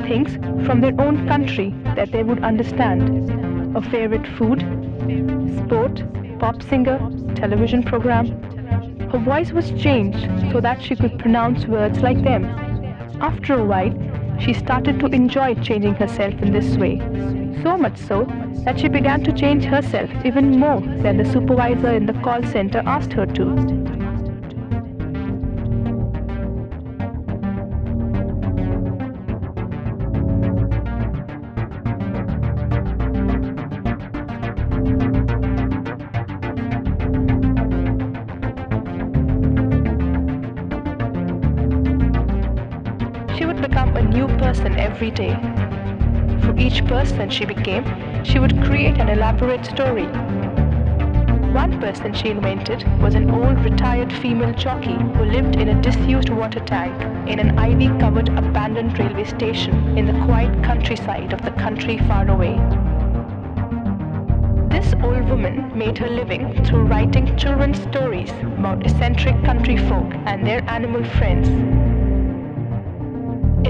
Things 0.08 0.34
from 0.66 0.80
their 0.80 1.00
own 1.00 1.28
country 1.28 1.72
that 1.94 2.10
they 2.10 2.24
would 2.24 2.42
understand. 2.42 3.76
A 3.76 3.82
favorite 3.82 4.26
food, 4.36 4.62
sport, 5.60 6.02
pop 6.40 6.60
singer, 6.60 6.98
television 7.36 7.84
program. 7.84 8.26
Her 9.12 9.18
voice 9.18 9.52
was 9.52 9.70
changed 9.72 10.26
so 10.50 10.60
that 10.62 10.82
she 10.82 10.96
could 10.96 11.18
pronounce 11.18 11.66
words 11.66 12.00
like 12.00 12.22
them. 12.22 12.46
After 13.20 13.60
a 13.60 13.64
while, 13.64 13.92
she 14.40 14.54
started 14.54 15.00
to 15.00 15.06
enjoy 15.08 15.54
changing 15.56 15.96
herself 15.96 16.32
in 16.40 16.50
this 16.50 16.78
way. 16.78 16.98
So 17.62 17.76
much 17.76 17.98
so 17.98 18.24
that 18.64 18.80
she 18.80 18.88
began 18.88 19.22
to 19.24 19.32
change 19.34 19.64
herself 19.64 20.10
even 20.24 20.58
more 20.58 20.80
than 20.80 21.18
the 21.18 21.26
supervisor 21.26 21.92
in 21.92 22.06
the 22.06 22.14
call 22.14 22.42
center 22.44 22.82
asked 22.86 23.12
her 23.12 23.26
to. 23.26 24.01
Every 45.02 45.10
day. 45.10 45.34
For 46.42 46.56
each 46.56 46.86
person 46.86 47.28
she 47.28 47.44
became, 47.44 47.84
she 48.24 48.38
would 48.38 48.62
create 48.62 48.98
an 48.98 49.08
elaborate 49.08 49.66
story. 49.66 50.06
One 51.52 51.80
person 51.80 52.14
she 52.14 52.28
invented 52.28 52.84
was 53.02 53.16
an 53.16 53.28
old 53.28 53.64
retired 53.64 54.12
female 54.12 54.54
jockey 54.54 54.94
who 54.94 55.24
lived 55.24 55.56
in 55.56 55.70
a 55.70 55.82
disused 55.82 56.30
water 56.30 56.60
tank 56.60 56.94
in 57.28 57.40
an 57.40 57.58
ivy 57.58 57.88
covered 57.98 58.28
abandoned 58.28 58.96
railway 58.96 59.24
station 59.24 59.98
in 59.98 60.06
the 60.06 60.24
quiet 60.24 60.62
countryside 60.62 61.32
of 61.32 61.42
the 61.42 61.50
country 61.50 61.98
far 62.06 62.28
away. 62.30 62.54
This 64.70 64.94
old 65.02 65.28
woman 65.28 65.76
made 65.76 65.98
her 65.98 66.08
living 66.08 66.64
through 66.64 66.84
writing 66.84 67.36
children's 67.36 67.82
stories 67.82 68.30
about 68.56 68.86
eccentric 68.86 69.34
country 69.44 69.76
folk 69.88 70.14
and 70.26 70.46
their 70.46 70.62
animal 70.70 71.02
friends. 71.18 71.91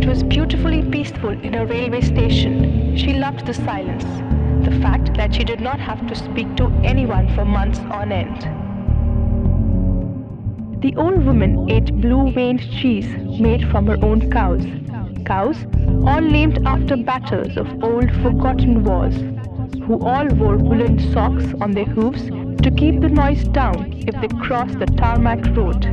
It 0.02 0.08
was 0.08 0.24
beautifully 0.24 0.82
peaceful 0.82 1.30
in 1.30 1.54
a 1.54 1.64
railway 1.64 2.00
station. 2.00 2.96
She 2.96 3.12
loved 3.12 3.46
the 3.46 3.54
silence, 3.54 4.02
the 4.64 4.76
fact 4.80 5.14
that 5.14 5.32
she 5.32 5.44
did 5.44 5.60
not 5.60 5.78
have 5.78 6.04
to 6.08 6.16
speak 6.16 6.56
to 6.56 6.72
anyone 6.82 7.32
for 7.36 7.44
months 7.44 7.78
on 7.78 8.10
end. 8.10 8.42
The 10.82 10.96
old 10.96 11.24
woman 11.24 11.70
ate 11.70 11.94
blue 12.00 12.32
veined 12.32 12.68
cheese 12.68 13.06
made 13.38 13.70
from 13.70 13.86
her 13.86 13.96
own 14.02 14.28
cows. 14.28 14.66
Cows, 15.24 15.64
all 16.04 16.20
named 16.20 16.66
after 16.66 16.96
battles 16.96 17.56
of 17.56 17.84
old 17.84 18.10
forgotten 18.22 18.82
wars, 18.82 19.14
who 19.84 20.00
all 20.00 20.26
wore 20.30 20.56
woolen 20.56 20.98
socks 21.12 21.44
on 21.60 21.70
their 21.70 21.84
hooves 21.84 22.26
to 22.62 22.72
keep 22.76 23.00
the 23.00 23.08
noise 23.08 23.44
down 23.44 23.92
if 24.08 24.20
they 24.20 24.36
crossed 24.44 24.80
the 24.80 24.86
tarmac 24.86 25.46
road. 25.56 25.84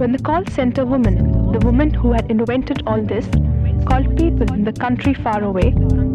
When 0.00 0.10
the 0.10 0.18
call 0.18 0.44
center 0.46 0.84
woman, 0.84 1.41
the 1.52 1.60
woman 1.66 1.92
who 1.92 2.12
had 2.12 2.30
invented 2.30 2.82
all 2.86 3.02
this, 3.02 3.26
called 3.84 4.16
people 4.16 4.50
in 4.54 4.64
the 4.64 4.72
country 4.72 5.12
far 5.12 5.42
away, 5.42 5.74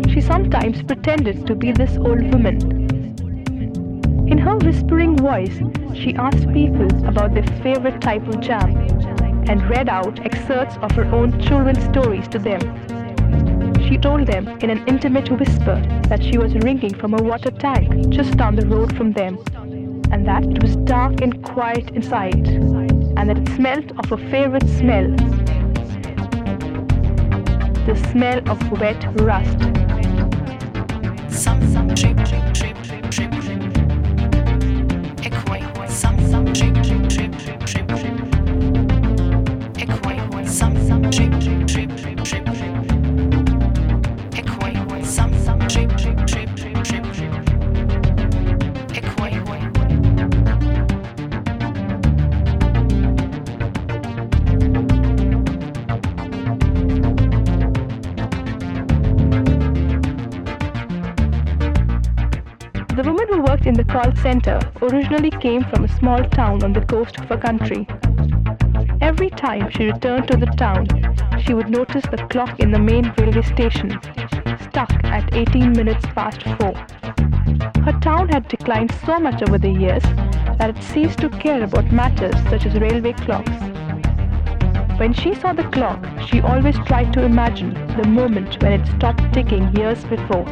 she 0.10 0.20
sometimes 0.20 0.82
pretended 0.82 1.46
to 1.46 1.56
be 1.56 1.72
this 1.72 1.98
old 1.98 2.34
woman. 2.34 2.58
In 4.30 4.38
her 4.38 4.58
whispering 4.58 5.16
voice, 5.18 5.60
she 5.94 6.16
asked 6.16 6.52
people 6.54 6.88
about 7.08 7.34
their 7.34 7.48
favorite 7.62 8.02
type 8.02 8.28
of 8.28 8.40
jam 8.40 8.76
and 9.50 9.70
read 9.70 9.88
out 9.90 10.26
excerpts 10.26 10.76
of 10.82 10.92
her 10.92 11.06
own 11.06 11.40
children's 11.40 11.84
stories 11.86 12.28
to 12.30 12.40
them. 12.40 12.60
She 13.88 13.98
told 13.98 14.28
them 14.28 14.48
in 14.60 14.70
an 14.70 14.86
intimate 14.88 15.30
whisper 15.32 15.82
that 16.10 16.22
she 16.22 16.38
was 16.38 16.54
ringing 16.56 16.94
from 16.94 17.14
a 17.14 17.24
water 17.24 17.52
tank 17.52 18.10
just 18.10 18.36
down 18.38 18.56
the 18.56 18.68
road 18.68 18.96
from 18.98 19.14
them, 19.14 19.38
and 20.12 20.28
that 20.28 20.44
it 20.44 20.62
was 20.62 20.76
dark 20.78 21.22
and 21.22 21.42
quiet 21.44 21.92
inside, 21.92 22.46
and 23.18 23.30
that 23.30 23.38
it 23.40 23.50
smelt 23.56 23.92
of 23.98 24.06
her 24.10 24.18
favorite 24.30 24.68
smell 24.78 25.08
the 27.88 27.96
smell 28.12 28.40
of 28.50 28.60
wet 28.82 29.02
rust. 29.22 29.60
Some 31.34 31.62
some 31.72 31.96
trip 31.96 32.18
trip 32.26 32.54
trip. 32.54 32.87
The 63.78 63.84
call 63.84 64.12
center 64.24 64.60
originally 64.82 65.30
came 65.30 65.64
from 65.64 65.84
a 65.84 65.98
small 66.00 66.24
town 66.30 66.64
on 66.64 66.74
the 66.74 66.82
coast 66.82 67.20
of 67.20 67.30
her 67.30 67.38
country. 67.38 67.88
Every 69.02 69.30
time 69.30 69.70
she 69.70 69.86
returned 69.86 70.28
to 70.30 70.38
the 70.38 70.48
town, 70.58 70.88
she 71.44 71.54
would 71.54 71.70
notice 71.70 72.04
the 72.10 72.26
clock 72.32 72.60
in 72.60 72.72
the 72.72 72.80
main 72.80 73.14
railway 73.20 73.44
station 73.44 74.00
stuck 74.64 74.92
at 75.04 75.32
18 75.32 75.74
minutes 75.74 76.04
past 76.16 76.42
4. 76.42 76.74
Her 77.86 78.00
town 78.02 78.30
had 78.30 78.48
declined 78.48 78.92
so 79.06 79.20
much 79.20 79.44
over 79.44 79.60
the 79.60 79.70
years 79.70 80.04
that 80.58 80.72
it 80.76 80.82
ceased 80.82 81.20
to 81.20 81.30
care 81.30 81.64
about 81.64 81.92
matters 81.92 82.36
such 82.50 82.66
as 82.66 82.80
railway 82.80 83.14
clocks. 83.14 83.52
When 84.98 85.14
she 85.14 85.36
saw 85.36 85.54
the 85.54 85.70
clock, 85.72 86.04
she 86.28 86.42
always 86.42 86.80
tried 86.80 87.14
to 87.14 87.24
imagine 87.24 87.76
the 87.96 88.08
moment 88.08 88.60
when 88.64 88.74
it 88.74 88.88
stopped 88.88 89.32
ticking 89.36 89.72
years 89.76 90.04
before. 90.06 90.46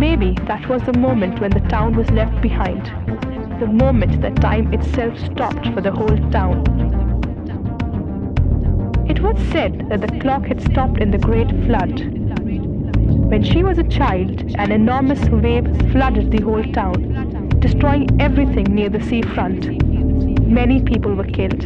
Maybe 0.00 0.34
that 0.46 0.66
was 0.66 0.82
the 0.84 0.98
moment 0.98 1.42
when 1.42 1.50
the 1.50 1.68
town 1.68 1.94
was 1.94 2.10
left 2.10 2.40
behind. 2.40 2.86
The 3.60 3.66
moment 3.66 4.22
that 4.22 4.40
time 4.40 4.72
itself 4.72 5.18
stopped 5.18 5.66
for 5.74 5.82
the 5.82 5.92
whole 5.92 6.16
town. 6.30 6.64
It 9.06 9.20
was 9.20 9.38
said 9.52 9.90
that 9.90 10.00
the 10.00 10.18
clock 10.18 10.46
had 10.46 10.62
stopped 10.62 11.02
in 11.02 11.10
the 11.10 11.18
Great 11.18 11.50
Flood. 11.66 12.00
When 13.30 13.42
she 13.42 13.62
was 13.62 13.76
a 13.76 13.84
child, 13.84 14.54
an 14.56 14.72
enormous 14.72 15.22
wave 15.28 15.68
flooded 15.92 16.30
the 16.30 16.44
whole 16.44 16.64
town, 16.72 17.58
destroying 17.58 18.08
everything 18.18 18.74
near 18.74 18.88
the 18.88 19.02
seafront. 19.02 19.84
Many 20.46 20.82
people 20.82 21.14
were 21.14 21.24
killed. 21.24 21.62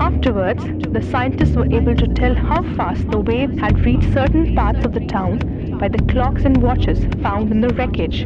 Afterwards, 0.00 0.64
the 0.90 1.06
scientists 1.10 1.54
were 1.54 1.70
able 1.70 1.96
to 1.96 2.08
tell 2.08 2.34
how 2.34 2.62
fast 2.76 3.10
the 3.10 3.20
wave 3.20 3.58
had 3.58 3.84
reached 3.84 4.10
certain 4.14 4.54
parts 4.54 4.86
of 4.86 4.94
the 4.94 5.06
town 5.06 5.53
by 5.78 5.88
the 5.88 6.02
clocks 6.12 6.44
and 6.44 6.62
watches 6.62 7.04
found 7.22 7.50
in 7.50 7.60
the 7.60 7.68
wreckage. 7.74 8.24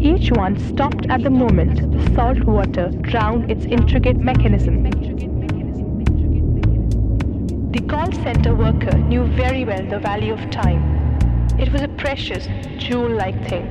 Each 0.00 0.30
one 0.30 0.58
stopped 0.58 1.06
at 1.06 1.22
the 1.22 1.30
moment 1.30 1.90
the 1.90 2.14
salt 2.14 2.44
water 2.44 2.90
drowned 3.00 3.50
its 3.50 3.64
intricate 3.64 4.16
mechanism. 4.16 4.84
The 7.72 7.80
call 7.88 8.12
center 8.12 8.54
worker 8.54 8.96
knew 8.98 9.24
very 9.24 9.64
well 9.64 9.84
the 9.84 9.98
value 9.98 10.32
of 10.32 10.50
time. 10.50 10.82
It 11.58 11.72
was 11.72 11.82
a 11.82 11.88
precious, 11.88 12.46
jewel 12.76 13.10
like 13.10 13.48
thing. 13.48 13.66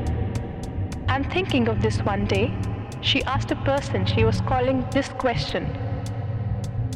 And 1.07 1.31
thinking 1.31 1.67
of 1.69 1.81
this 1.81 1.99
one 2.01 2.25
day, 2.25 2.53
she 3.01 3.23
asked 3.23 3.51
a 3.51 3.55
person 3.57 4.05
she 4.05 4.23
was 4.23 4.41
calling 4.41 4.85
this 4.91 5.09
question 5.09 5.65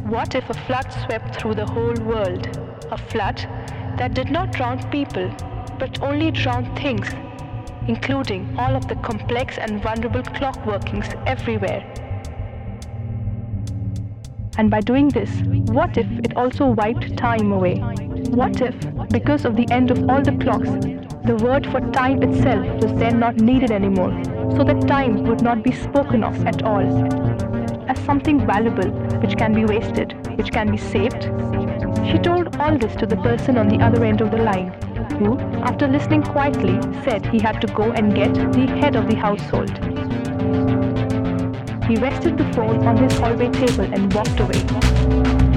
What 0.04 0.36
if 0.36 0.50
a 0.50 0.54
flood 0.54 0.92
swept 1.06 1.36
through 1.36 1.56
the 1.56 1.66
whole 1.66 1.96
world? 2.04 2.48
A 2.92 2.98
flood 2.98 3.38
that 3.98 4.14
did 4.14 4.32
not 4.32 4.52
drown 4.52 4.84
people, 4.90 5.32
but 5.82 6.00
only 6.04 6.30
drowned 6.30 6.78
things, 6.78 7.08
including 7.88 8.56
all 8.60 8.76
of 8.76 8.88
the 8.88 8.96
complex 8.98 9.58
and 9.58 9.82
vulnerable 9.82 10.22
clock 10.22 10.64
workings 10.64 11.08
everywhere. 11.26 11.82
And 14.60 14.70
by 14.70 14.82
doing 14.82 15.10
this, 15.10 15.32
what 15.78 15.98
if 15.98 16.06
it 16.20 16.38
also 16.38 16.68
wiped 16.68 17.18
time 17.18 17.52
away? 17.52 17.78
What 18.42 18.62
if, 18.62 18.76
because 19.10 19.44
of 19.44 19.56
the 19.56 19.68
end 19.72 19.90
of 19.90 20.08
all 20.08 20.22
the 20.22 20.38
clocks, 20.44 20.70
the 21.26 21.40
word 21.44 21.66
for 21.72 21.82
time 21.92 22.22
itself 22.22 22.84
was 22.84 22.94
then 23.00 23.20
not 23.20 23.38
needed 23.38 23.72
anymore, 23.72 24.14
so 24.56 24.64
that 24.64 24.88
time 24.88 25.24
would 25.24 25.42
not 25.42 25.64
be 25.64 25.72
spoken 25.72 26.24
of 26.24 26.46
at 26.46 26.62
all? 26.62 27.32
as 27.88 28.00
something 28.06 28.46
valuable 28.46 28.90
which 29.20 29.36
can 29.36 29.54
be 29.54 29.66
wasted, 29.66 30.14
which 30.38 30.52
can 30.52 30.72
be 30.72 30.78
saved? 30.78 31.24
She 32.10 32.18
told 32.20 32.56
all 32.58 32.78
this 32.78 32.96
to 32.98 33.06
the 33.06 33.18
person 33.18 33.58
on 33.58 33.68
the 33.68 33.84
other 33.84 34.06
end 34.06 34.22
of 34.22 34.32
the 34.32 34.38
line, 34.38 34.72
who, 35.22 35.40
after 35.70 35.88
listening 35.88 36.24
quietly, 36.24 36.80
said 37.04 37.26
he 37.28 37.40
had 37.40 37.62
to 37.62 37.68
go 37.68 37.92
and 37.92 38.16
get 38.16 38.34
the 38.34 38.66
head 38.82 38.96
of 38.96 39.08
the 39.08 39.16
household. 39.16 39.70
He 41.88 41.96
rested 41.98 42.38
the 42.38 42.52
phone 42.54 42.88
on 42.88 42.98
his 42.98 43.18
hallway 43.20 43.50
table 43.50 43.88
and 43.94 44.14
walked 44.14 44.40
away. 44.40 45.51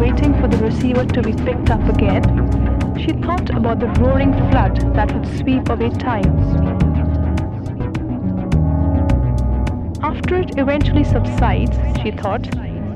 Waiting 0.00 0.34
for 0.40 0.48
the 0.48 0.58
receiver 0.58 1.04
to 1.04 1.22
be 1.22 1.32
picked 1.32 1.70
up 1.70 1.82
again, 1.88 2.22
she 2.98 3.12
thought 3.12 3.50
about 3.50 3.80
the 3.80 3.88
roaring 4.00 4.32
flood 4.50 4.94
that 4.94 5.12
would 5.12 5.26
sweep 5.38 5.68
away 5.68 5.90
time. 5.90 6.24
After 10.02 10.36
it 10.36 10.58
eventually 10.58 11.04
subsides, 11.04 11.76
she 12.02 12.10
thought, 12.10 12.42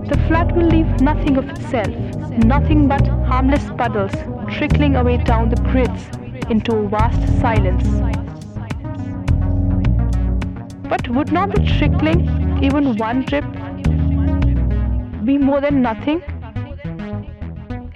the 0.09 0.19
flood 0.27 0.53
will 0.53 0.67
leave 0.67 1.01
nothing 1.01 1.37
of 1.37 1.49
itself, 1.49 1.95
nothing 2.45 2.89
but 2.89 3.07
harmless 3.07 3.65
puddles 3.77 4.13
trickling 4.57 4.97
away 4.97 5.19
down 5.19 5.51
the 5.51 5.57
grids 5.71 6.09
into 6.51 6.77
a 6.77 6.89
vast 6.89 7.21
silence. 7.41 7.85
But 10.89 11.09
would 11.11 11.33
not 11.33 11.55
the 11.55 11.63
trickling, 11.79 12.61
even 12.63 12.97
one 12.97 13.23
drip, 13.23 13.45
be 15.29 15.37
more 15.37 15.61
than 15.61 15.83
nothing? 15.83 16.23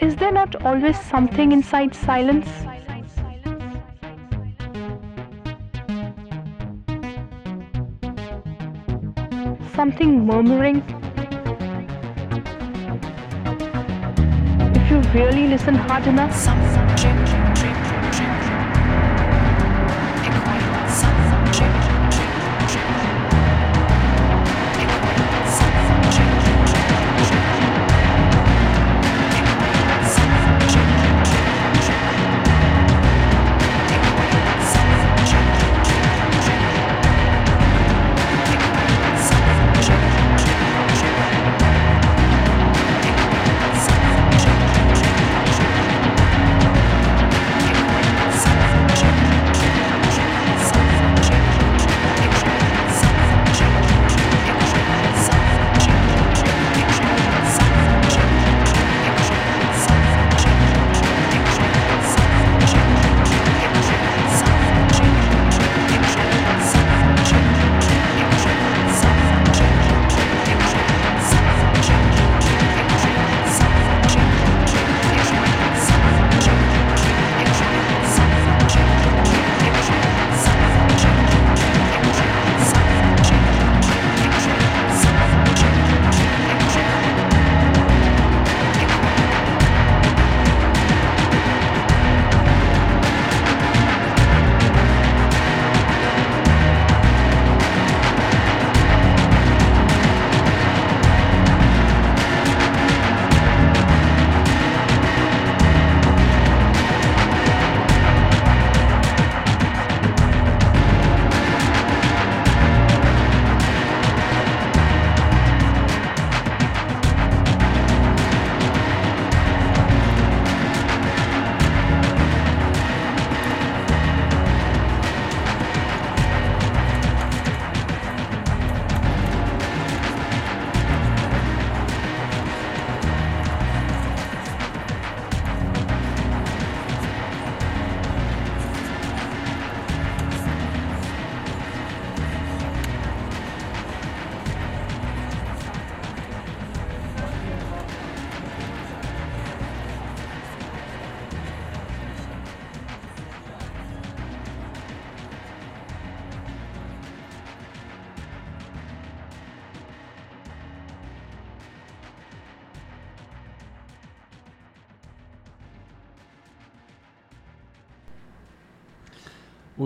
Is 0.07 0.17
there 0.17 0.33
not 0.33 0.55
always 0.67 0.99
something 1.01 1.53
inside 1.53 1.95
silence? 1.95 2.47
Something 9.75 10.27
murmuring? 10.27 10.83
If 14.77 14.91
you 14.91 15.01
really 15.19 15.47
listen 15.49 15.75
hard 15.75 16.07
enough, 16.07 16.35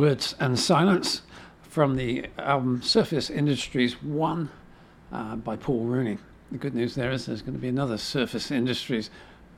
Words 0.07 0.37
and 0.39 0.57
Silence 0.57 1.23
from 1.63 1.97
the 1.97 2.27
album 2.39 2.81
Surface 2.81 3.29
Industries 3.29 4.01
1 4.01 4.49
uh, 5.11 5.35
by 5.35 5.57
Paul 5.57 5.81
Rooney. 5.81 6.19
The 6.53 6.59
good 6.59 6.77
news 6.77 6.95
there 6.95 7.11
is 7.11 7.27
there's 7.27 7.43
going 7.43 7.55
to 7.55 7.59
be 7.59 7.67
another 7.67 7.99
Surface 7.99 8.53
Industries 8.53 9.11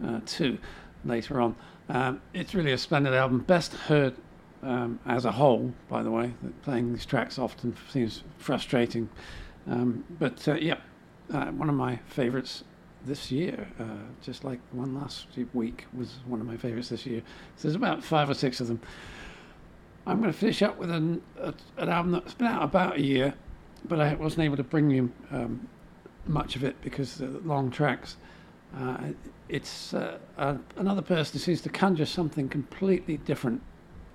uh, 0.02 0.20
2 0.24 0.56
later 1.04 1.42
on. 1.42 1.54
Um, 1.90 2.22
it's 2.32 2.54
really 2.54 2.72
a 2.72 2.78
splendid 2.78 3.12
album, 3.12 3.40
best 3.40 3.74
heard 3.74 4.14
um, 4.62 4.98
as 5.04 5.26
a 5.26 5.32
whole, 5.32 5.74
by 5.90 6.02
the 6.02 6.10
way. 6.10 6.32
Playing 6.62 6.94
these 6.94 7.04
tracks 7.04 7.38
often 7.38 7.76
seems 7.90 8.22
frustrating. 8.38 9.10
Um, 9.66 10.02
but 10.18 10.48
uh, 10.48 10.54
yeah, 10.54 10.78
uh, 11.30 11.48
one 11.48 11.68
of 11.68 11.74
my 11.74 11.96
favourites 12.06 12.64
this 13.04 13.30
year, 13.30 13.68
uh, 13.78 13.84
just 14.22 14.44
like 14.44 14.60
one 14.72 14.94
last 14.94 15.26
week 15.52 15.84
was 15.92 16.20
one 16.26 16.40
of 16.40 16.46
my 16.46 16.56
favourites 16.56 16.88
this 16.88 17.04
year. 17.04 17.20
So 17.56 17.68
there's 17.68 17.74
about 17.74 18.02
five 18.02 18.30
or 18.30 18.34
six 18.34 18.60
of 18.60 18.68
them. 18.68 18.80
I'm 20.08 20.22
going 20.22 20.32
to 20.32 20.38
finish 20.38 20.62
up 20.62 20.78
with 20.78 20.90
an, 20.90 21.20
a, 21.38 21.52
an 21.76 21.90
album 21.90 22.12
that's 22.12 22.32
been 22.32 22.46
out 22.46 22.62
about 22.62 22.96
a 22.96 23.00
year, 23.02 23.34
but 23.84 24.00
I 24.00 24.14
wasn't 24.14 24.44
able 24.44 24.56
to 24.56 24.62
bring 24.62 24.88
you 24.88 25.12
um, 25.30 25.68
much 26.26 26.56
of 26.56 26.64
it 26.64 26.80
because 26.80 27.16
the 27.18 27.26
long 27.44 27.70
tracks. 27.70 28.16
Uh, 28.74 29.08
it's 29.50 29.92
uh, 29.92 30.16
uh, 30.38 30.56
another 30.76 31.02
person 31.02 31.34
who 31.34 31.38
seems 31.38 31.60
to 31.60 31.68
conjure 31.68 32.06
something 32.06 32.48
completely 32.48 33.18
different 33.18 33.60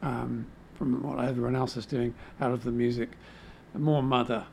um, 0.02 0.48
from 0.74 1.04
what 1.04 1.24
everyone 1.24 1.56
else 1.56 1.78
is 1.78 1.86
doing 1.86 2.16
out 2.42 2.52
of 2.52 2.64
the 2.64 2.72
music. 2.72 3.10
Moor 3.76 4.02
Mother, 4.02 4.46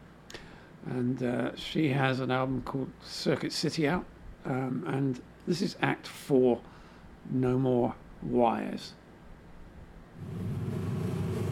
and 0.86 1.22
uh, 1.22 1.56
she 1.56 1.88
has 1.88 2.20
an 2.20 2.30
album 2.30 2.60
called 2.62 2.90
Circuit 3.02 3.52
City 3.52 3.88
out, 3.88 4.04
um, 4.44 4.84
and 4.86 5.22
this 5.46 5.62
is 5.62 5.76
Act 5.80 6.06
Four, 6.06 6.60
No 7.30 7.58
More 7.58 7.94
Wires. 8.22 8.92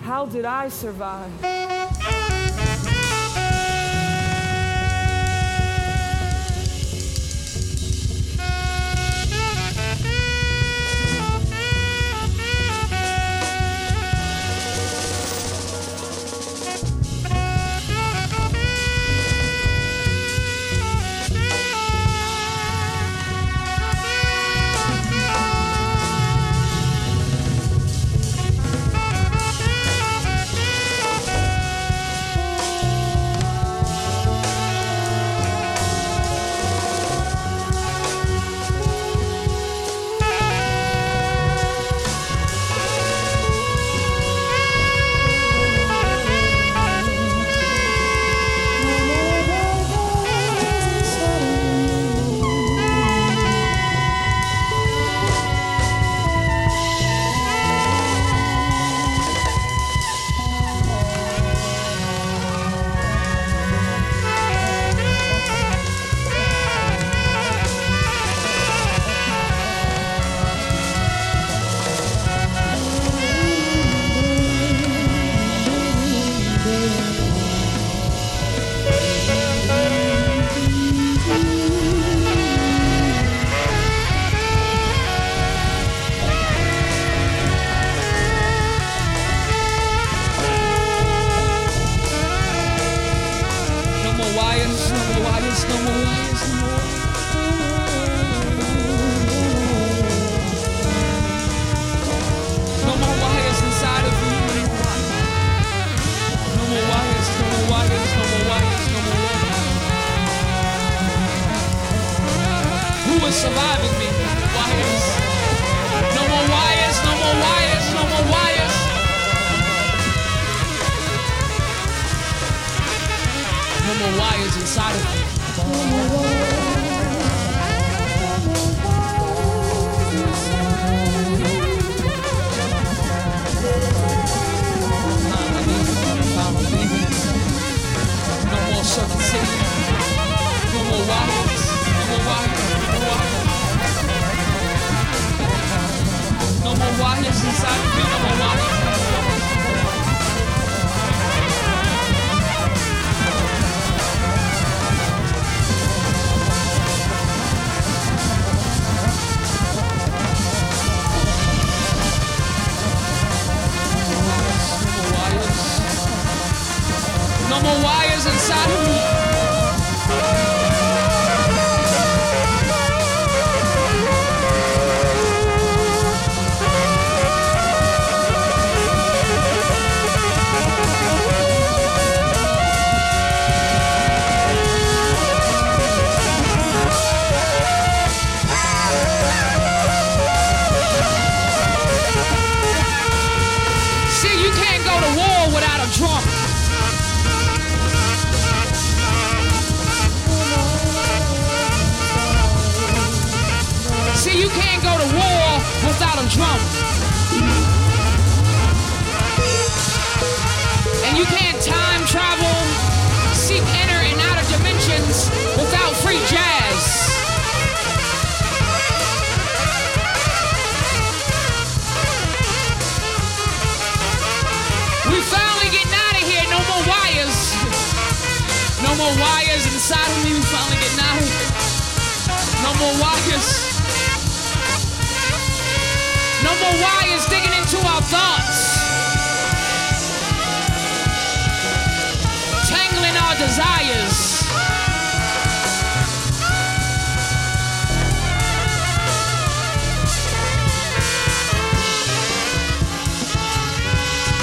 How 0.03 0.27
did 0.27 0.45
I 0.45 0.69
survive? 0.69 2.48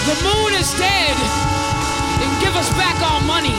The 0.05 0.13
moon 0.21 0.53
is 0.53 0.71
dead. 0.77 1.17
And 2.21 2.39
give 2.39 2.55
us 2.55 2.69
back 2.77 3.01
our 3.01 3.21
money. 3.25 3.57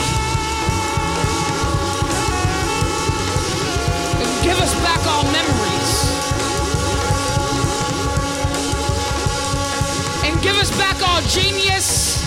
And 4.23 4.45
give 4.45 4.59
us 4.63 4.73
back 4.87 5.03
our 5.11 5.25
memories. 5.35 5.93
And 10.25 10.41
give 10.41 10.57
us 10.57 10.71
back 10.79 11.03
our 11.03 11.21
genius, 11.23 12.23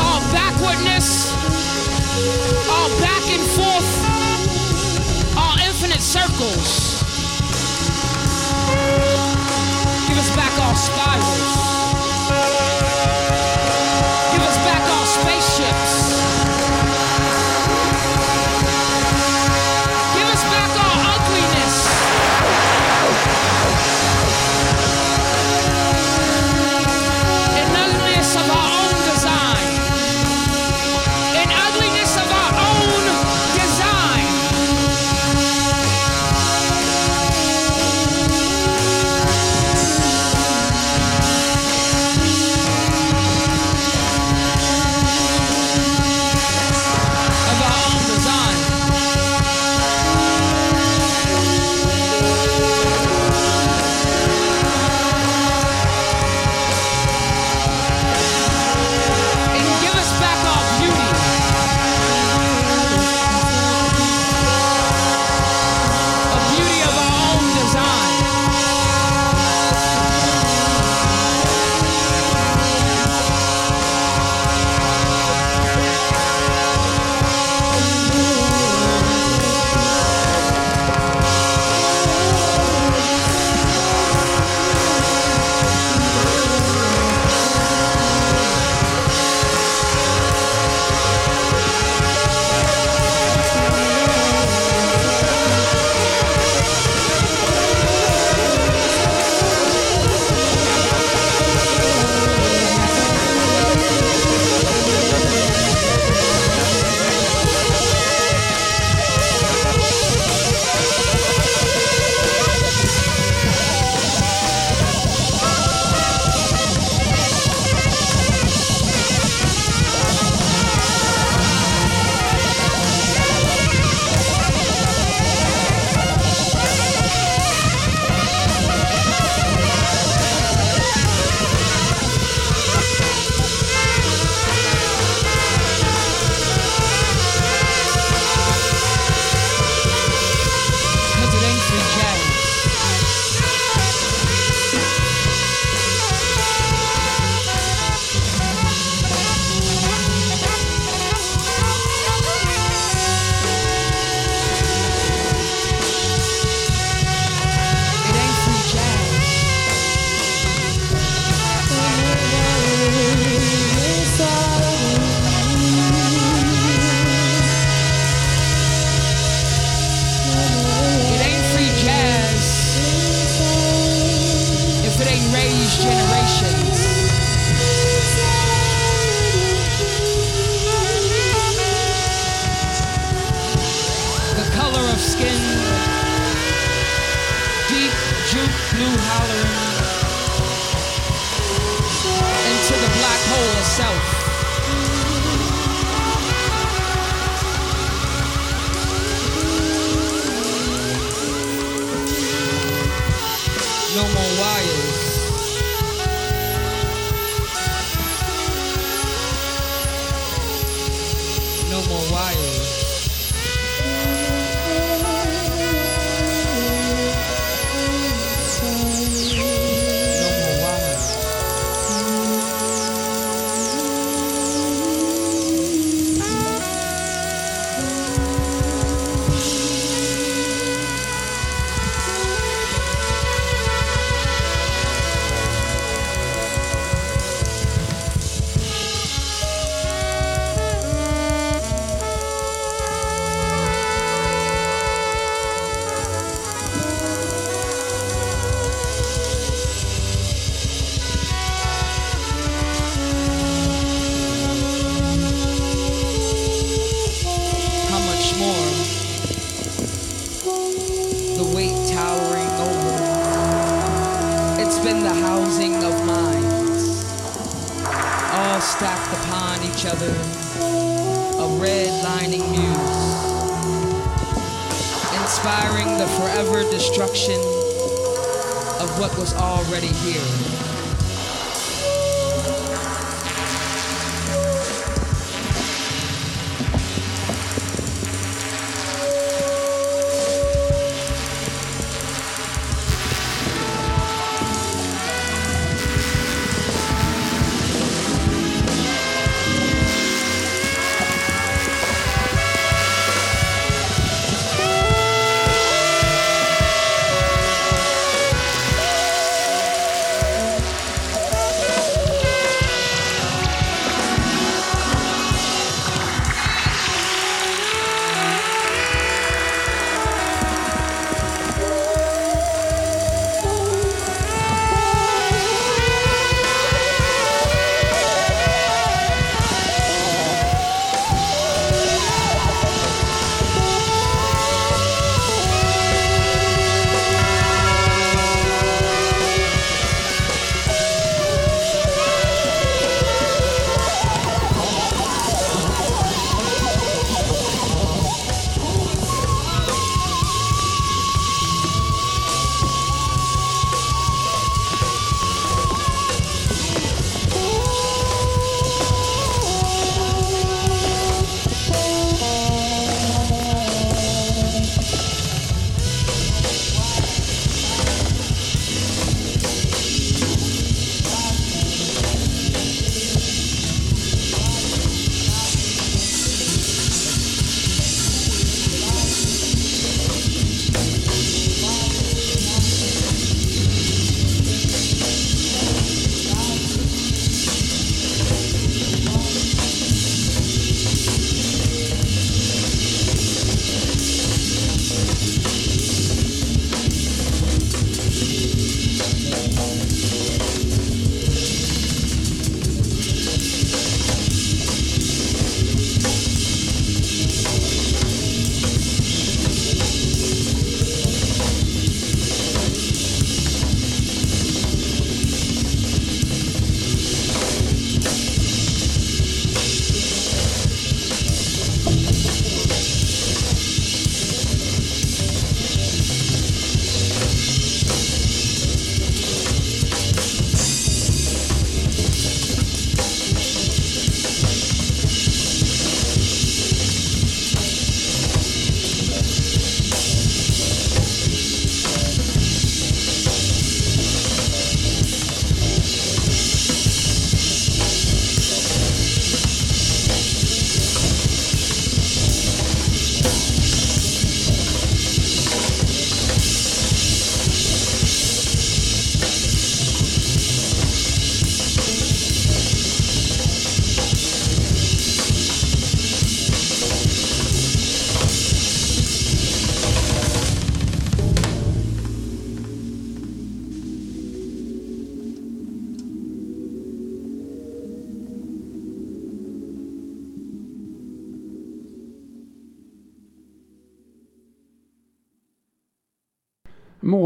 our 0.00 0.20
backwardness, 0.32 1.30
our 2.72 2.88
back 3.04 3.24
and 3.28 3.44
forth, 3.52 3.90
our 5.36 5.58
infinite 5.60 6.00
circles. 6.00 6.87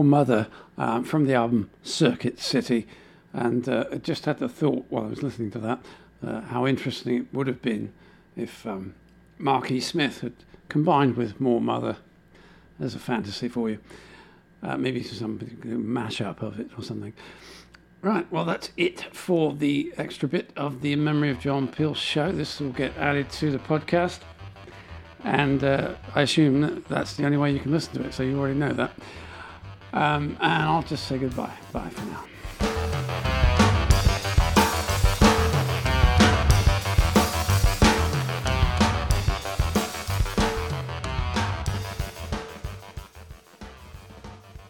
Mother 0.03 0.49
um, 0.79 1.05
from 1.05 1.27
the 1.27 1.35
album 1.35 1.71
Circuit 1.83 2.39
City. 2.39 2.87
And 3.33 3.69
uh, 3.69 3.87
I 3.91 3.97
just 3.97 4.27
had 4.27 4.39
the 4.39 4.49
thought 4.49 4.85
while 4.89 5.05
I 5.05 5.09
was 5.09 5.23
listening 5.23 5.51
to 5.53 5.59
that 5.61 5.81
uh, 6.27 6.41
how 6.43 6.67
interesting 6.67 7.17
it 7.17 7.27
would 7.33 7.47
have 7.47 7.63
been 7.63 7.93
if 8.37 8.67
um, 8.67 8.95
E. 9.71 9.81
Smith 9.81 10.21
had 10.21 10.35
combined 10.69 11.17
with 11.17 11.41
Moor 11.41 11.61
Mother 11.61 11.97
as 12.81 12.95
a 12.95 12.99
fantasy 12.99 13.49
for 13.49 13.71
you. 13.71 13.79
Uh, 14.63 14.77
maybe 14.77 15.03
some 15.03 15.39
mashup 15.39 16.41
of 16.41 16.61
it 16.61 16.71
or 16.79 16.85
something. 16.85 17.13
Right, 18.01 18.31
well, 18.33 18.45
that's 18.45 18.71
it 18.77 19.01
for 19.13 19.53
the 19.53 19.93
extra 19.97 20.29
bit 20.29 20.51
of 20.57 20.83
the 20.83 20.95
Memory 20.97 21.31
of 21.31 21.41
John 21.41 21.69
Peel 21.69 21.95
show. 21.95 22.31
This 22.31 22.61
will 22.61 22.71
get 22.71 22.97
added 22.97 23.31
to 23.31 23.51
the 23.51 23.59
podcast. 23.59 24.21
And 25.25 25.63
uh, 25.63 25.95
I 26.15 26.23
assume 26.23 26.61
that 26.63 26.89
that's 26.89 27.15
the 27.15 27.25
only 27.25 27.39
way 27.39 27.53
you 27.53 27.61
can 27.61 27.71
listen 27.71 27.95
to 27.95 28.05
it, 28.05 28.15
so 28.15 28.23
you 28.23 28.39
already 28.39 28.59
know 28.59 28.73
that. 28.73 28.93
Um, 29.93 30.37
and 30.41 30.63
I'll 30.63 30.83
just 30.83 31.07
say 31.07 31.19
goodbye. 31.19 31.55
Bye 31.73 31.91
for 31.91 32.07
now. 32.07 33.32